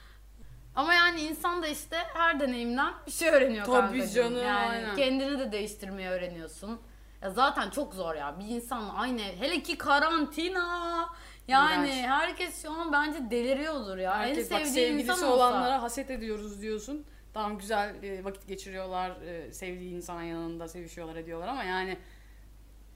Ama 0.75 0.95
yani 0.95 1.21
insan 1.21 1.63
da 1.63 1.67
işte 1.67 1.97
her 2.15 2.41
deneyimden 2.41 2.93
bir 3.07 3.13
şey 3.13 3.29
öğreniyor 3.29 3.67
Tabii 3.67 3.77
kankacığım. 3.99 4.15
canım, 4.15 4.47
yani 4.47 4.69
aynen. 4.69 4.97
kendini 4.97 5.39
de 5.39 5.53
değiştirmeyi 5.53 6.09
öğreniyorsun. 6.09 6.81
Ya 7.23 7.31
zaten 7.31 7.71
çok 7.71 7.95
zor 7.95 8.15
ya. 8.15 8.39
Bir 8.39 8.45
insanla 8.49 8.93
aynı 8.95 9.21
ev. 9.23 9.37
Hele 9.37 9.63
ki 9.63 9.79
karantina. 9.79 11.09
Yani 11.49 11.89
İğrenç. 11.89 12.07
herkes 12.07 12.63
şu 12.63 12.71
an 12.71 12.93
bence 12.93 13.31
deliriyordur 13.31 13.99
ya. 13.99 14.19
Herkes 14.19 14.53
en 14.53 14.59
bak 14.59 14.67
sevdiği 14.67 14.87
sevgilisi 14.87 15.11
insan 15.13 15.29
olsa. 15.29 15.35
olanlara 15.35 15.83
haset 15.83 16.11
ediyoruz 16.11 16.63
diyorsun. 16.63 17.05
Tamam 17.35 17.59
güzel 17.59 18.03
e, 18.03 18.25
vakit 18.25 18.49
geçiriyorlar, 18.49 19.11
e, 19.21 19.53
sevdiği 19.53 19.95
insan 19.95 20.23
yanında 20.23 20.69
sevişiyorlar 20.69 21.17
ediyorlar 21.17 21.49
ama 21.49 21.65
yani 21.65 21.91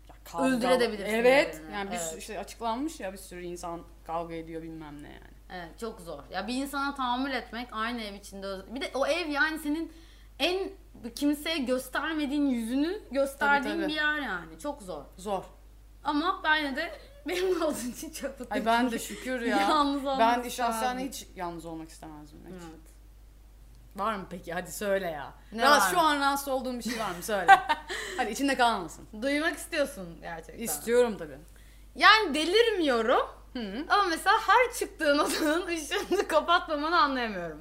ya 0.09 0.15
kavga- 0.25 0.57
Öldürebilirsin 0.57 1.15
Evet. 1.15 1.55
birbirini, 1.55 1.75
Yani 1.75 1.91
bir 1.91 1.97
evet. 1.97 2.15
işte 2.19 2.39
açıklanmış 2.39 3.01
ya 3.01 3.13
bir 3.13 3.19
sürü 3.19 3.43
insan 3.45 3.81
kavga 4.07 4.35
ediyor 4.35 4.63
bilmem 4.63 5.03
ne 5.03 5.09
yani. 5.09 5.31
Evet 5.53 5.79
çok 5.81 6.01
zor. 6.01 6.23
Ya 6.31 6.47
bir 6.47 6.55
insana 6.55 6.95
tahammül 6.95 7.33
etmek 7.33 7.69
aynı 7.73 8.03
ev 8.03 8.15
içinde. 8.15 8.47
Bir 8.75 8.81
de 8.81 8.91
o 8.95 9.07
ev 9.07 9.29
yani 9.29 9.59
senin 9.59 9.93
en 10.41 10.71
kimseye 11.17 11.59
göstermediğin 11.59 12.47
yüzünü 12.47 13.03
gösterdiğin 13.11 13.75
Tabii, 13.75 13.83
tabii. 13.83 13.91
bir 13.93 13.97
yer 13.97 14.19
yani. 14.19 14.59
Çok 14.59 14.83
zor. 14.83 15.03
Zor. 15.17 15.43
Ama 16.05 16.41
ben 16.45 16.57
yine 16.57 16.77
de 16.77 16.99
benim 17.29 17.63
olduğun 17.63 17.91
için 17.97 18.11
çok 18.11 18.31
mutluyum. 18.41 18.53
Ay 18.53 18.67
ben 18.67 18.91
de 18.91 18.99
şükür 18.99 19.41
ya. 19.41 19.57
Yalnız 19.61 20.05
olmak 20.07 20.19
ben 20.45 20.49
şahsen 20.49 20.75
istemezdim. 20.99 21.09
hiç 21.09 21.27
yalnız 21.37 21.65
olmak 21.65 21.89
istemezdim. 21.89 22.39
hiç. 22.47 22.53
Evet. 22.55 22.91
Var 23.97 24.15
mı 24.15 24.27
peki? 24.31 24.53
Hadi 24.53 24.73
söyle 24.73 25.07
ya. 25.07 25.33
Ne 25.53 25.63
Rahatsız- 25.63 25.87
var 25.87 25.91
şu 25.91 25.97
mı? 25.97 26.03
an 26.03 26.21
rahatsız 26.21 26.49
olduğun 26.49 26.79
bir 26.79 26.85
şey 26.85 26.99
var 27.01 27.11
mı? 27.11 27.23
Söyle. 27.23 27.59
Hadi 28.17 28.31
içinde 28.31 28.57
kalmasın. 28.57 29.07
Duymak 29.23 29.57
istiyorsun 29.57 30.19
gerçekten. 30.21 30.63
İstiyorum 30.65 31.19
tabii. 31.19 31.39
Yani 31.95 32.35
delirmiyorum. 32.35 33.27
Hı. 33.53 33.85
Ama 33.89 34.03
mesela 34.05 34.37
her 34.47 34.75
çıktığın 34.79 35.19
odanın 35.19 35.67
ışığını 35.67 36.29
kapatmamanı 36.29 36.99
anlayamıyorum. 37.01 37.61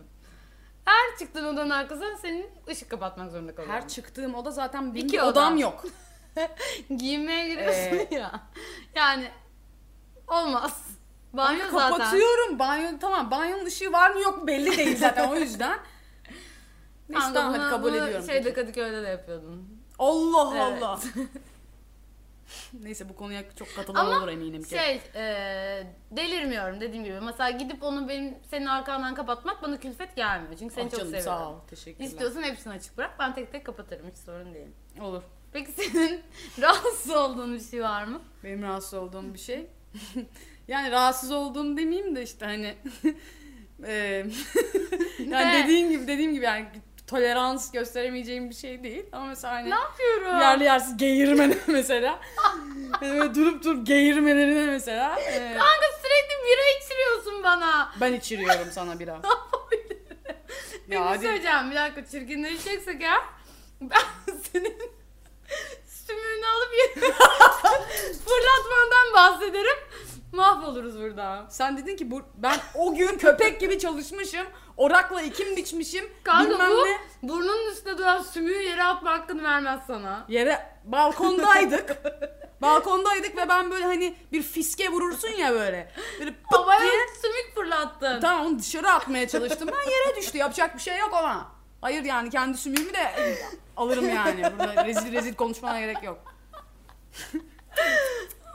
Her 0.85 1.17
çıktığın 1.19 1.45
odanın 1.53 1.69
arkasından 1.69 2.15
senin 2.15 2.47
ışık 2.69 2.89
kapatmak 2.89 3.31
zorunda 3.31 3.55
kalıyorum. 3.55 3.75
Her 3.81 3.87
çıktığım 3.87 4.35
oda 4.35 4.51
zaten 4.51 4.95
benim 4.95 5.05
İki 5.05 5.17
bir 5.17 5.21
oda. 5.21 5.29
odam 5.29 5.57
yok. 5.57 5.85
Giyinmeye 6.97 7.47
giriyorsun 7.47 7.95
Ee, 7.95 8.07
ya. 8.15 8.31
Yani 8.95 9.31
olmaz. 10.27 10.81
Banyo 11.33 11.59
Banyo 11.59 11.71
zaten. 11.71 11.97
kapatıyorum. 11.97 12.59
Banyo 12.59 12.89
tamam. 13.01 13.31
Banyonun 13.31 13.65
ışığı 13.65 13.91
var 13.93 14.11
mı 14.11 14.21
yok 14.21 14.47
belli 14.47 14.77
değil 14.77 14.97
zaten 14.97 15.27
o 15.29 15.35
yüzden. 15.35 15.79
Neyse 17.09 17.27
tamam 17.33 17.53
hadi 17.53 17.69
kabul 17.69 17.87
bunu 17.93 17.95
ediyorum. 18.05 18.25
Şeyde. 18.25 18.53
Kadıköy'de 18.53 19.03
de 19.03 19.07
yapıyordun. 19.07 19.79
Allah 19.99 20.53
Evet. 20.71 20.83
Allah. 20.83 20.99
Neyse 22.83 23.09
bu 23.09 23.15
konuya 23.15 23.43
çok 23.55 23.75
katılan 23.75 24.05
Ama 24.05 24.17
olur 24.17 24.27
eminim 24.27 24.63
ki. 24.63 24.69
Şey, 24.69 25.01
e, 25.15 25.87
delirmiyorum 26.11 26.81
dediğim 26.81 27.03
gibi. 27.03 27.19
Mesela 27.21 27.49
gidip 27.49 27.83
onu 27.83 28.09
benim 28.09 28.35
senin 28.51 28.65
arkandan 28.65 29.15
kapatmak 29.15 29.63
bana 29.63 29.79
külfet 29.79 30.15
gelmiyor. 30.15 30.53
Çünkü 30.59 30.73
seni 30.73 30.85
Ah 30.85 30.89
çok 30.89 30.99
canım, 30.99 31.13
seviyorum. 31.13 31.39
Sağ 31.39 31.49
ol. 31.49 31.59
Teşekkürler. 31.69 32.07
İstiyorsan 32.07 32.43
hepsini 32.43 32.73
açık 32.73 32.97
bırak. 32.97 33.19
Ben 33.19 33.35
tek 33.35 33.51
tek 33.51 33.65
kapatırım. 33.65 34.09
Hiç 34.11 34.17
sorun 34.17 34.53
değil. 34.53 34.67
Olur. 35.01 35.23
Peki 35.53 35.71
senin 35.71 36.21
rahatsız 36.61 37.11
olduğun 37.11 37.53
bir 37.53 37.61
şey 37.61 37.83
var 37.83 38.03
mı? 38.03 38.21
Benim 38.43 38.61
rahatsız 38.61 38.93
olduğum 38.93 39.33
bir 39.33 39.39
şey. 39.39 39.67
yani 40.67 40.91
rahatsız 40.91 41.31
olduğum 41.31 41.77
demeyeyim 41.77 42.15
de 42.15 42.23
işte 42.23 42.45
hani 42.45 42.75
eee, 43.87 44.25
yani 45.19 45.57
Ne? 45.57 45.63
dediğin 45.63 45.89
gibi 45.89 46.07
dediğim 46.07 46.33
gibi 46.33 46.45
yani 46.45 46.65
tolerans 47.09 47.71
gösteremeyeceğim 47.71 48.49
bir 48.49 48.55
şey 48.55 48.83
değil 48.83 49.05
ama 49.11 49.25
mesela 49.25 49.53
hani 49.53 49.69
Ne 49.69 49.75
yapıyorum? 49.75 50.39
yerli 50.39 50.63
yersiz 50.63 50.97
geğirmene 50.97 51.55
mesela 51.67 52.19
böyle 53.01 53.35
durup 53.35 53.63
durup 53.63 53.87
geğirmelerine 53.87 54.65
mesela 54.71 55.19
eee, 55.19 55.53
Kanka 55.53 55.85
sürekli 56.01 56.45
bira 56.45 56.61
içiriyorsun 56.85 57.43
bana. 57.43 57.91
ben 58.01 58.13
içiriyorum 58.13 58.71
sana 58.71 58.99
bira. 58.99 59.19
Bir 60.87 60.95
ya 60.95 60.99
şey 61.01 61.07
hadi 61.07 61.25
söyleyeceğim. 61.25 61.71
Bir 61.71 61.75
dakika 61.75 62.05
çirkinleşeceksek 62.05 63.01
ya. 63.01 63.15
Ben 63.81 64.33
senin 64.53 64.77
Mahvoluruz 70.79 71.01
burada. 71.01 71.45
sen 71.49 71.77
dedin 71.77 71.95
ki 71.95 72.11
bu 72.11 72.21
ben 72.37 72.57
o 72.75 72.95
gün 72.95 73.17
köpek 73.17 73.59
gibi 73.59 73.79
çalışmışım. 73.79 74.47
Orakla 74.77 75.21
ekim 75.21 75.55
biçmişim. 75.55 76.05
Kanka 76.23 76.51
bilmem 76.51 76.71
bu 76.71 76.85
ne. 76.85 76.97
burnunun 77.29 77.71
üstünde 77.71 77.97
duran 77.97 78.21
sümüğü 78.21 78.63
yere 78.63 78.83
atma 78.83 79.11
hakkını 79.11 79.43
vermez 79.43 79.79
sana. 79.87 80.25
Yere 80.27 80.65
balkondaydık. 80.83 81.97
Balkondaydık 82.61 83.37
ve 83.37 83.49
ben 83.49 83.71
böyle 83.71 83.85
hani 83.85 84.15
bir 84.31 84.41
fiske 84.41 84.89
vurursun 84.89 85.29
ya 85.29 85.53
böyle. 85.53 85.91
Böyle 86.19 86.31
pıt 86.31 86.53
Havaya 86.59 86.79
diye. 86.79 86.91
sümük 87.21 87.55
fırlattın. 87.55 88.21
Tamam 88.21 88.45
onu 88.45 88.59
dışarı 88.59 88.91
atmaya 88.91 89.27
çalıştım. 89.27 89.69
Ben 89.71 89.91
yere 89.91 90.15
düştü. 90.15 90.37
Yapacak 90.37 90.75
bir 90.75 90.81
şey 90.81 90.97
yok 90.97 91.13
ona. 91.13 91.47
Hayır 91.81 92.03
yani 92.03 92.29
kendi 92.29 92.57
sümüğümü 92.57 92.93
de 92.93 93.13
alırım 93.77 94.09
yani. 94.09 94.43
Burada 94.59 94.85
rezil 94.85 95.13
rezil 95.13 95.35
konuşmana 95.35 95.79
gerek 95.79 96.03
yok. 96.03 96.19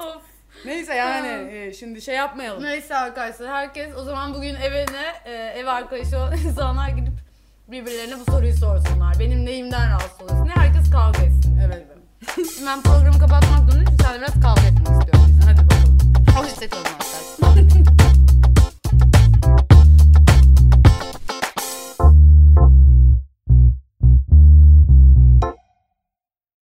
Of. 0.01 0.34
Neyse 0.65 0.95
yani 0.95 1.53
e, 1.53 1.73
şimdi 1.73 2.03
şey 2.03 2.15
yapmayalım. 2.15 2.63
Neyse 2.63 2.97
arkadaşlar 2.97 3.49
herkes 3.49 3.97
o 3.97 4.05
zaman 4.05 4.35
bugün 4.35 4.55
evine 4.55 5.13
e, 5.25 5.33
ev 5.33 5.67
arkadaşı 5.67 6.19
olan 6.19 6.37
insanlar 6.47 6.89
gidip 6.89 7.13
birbirlerine 7.69 8.15
bu 8.21 8.33
soruyu 8.33 8.55
sorsunlar. 8.55 9.17
Benim 9.21 9.47
neyimden 9.47 9.91
rahatsız 9.91 10.23
oluyorsun? 10.23 10.47
Ne 10.47 10.53
herkes 10.53 10.91
kavga 10.91 11.23
etsin. 11.23 11.61
Evet. 11.67 11.85
Şimdi 12.35 12.67
ben 12.67 12.83
programı 12.83 13.19
kapatmak 13.19 13.71
çünkü 13.73 14.03
Sen 14.03 14.21
biraz 14.21 14.35
kavga 14.35 14.63
etmek 14.63 15.01
istiyorum. 15.01 15.41
Hadi 15.47 15.61
bakalım. 15.63 15.99
Hoşçakalın 16.37 16.85
arkadaşlar. 16.85 17.85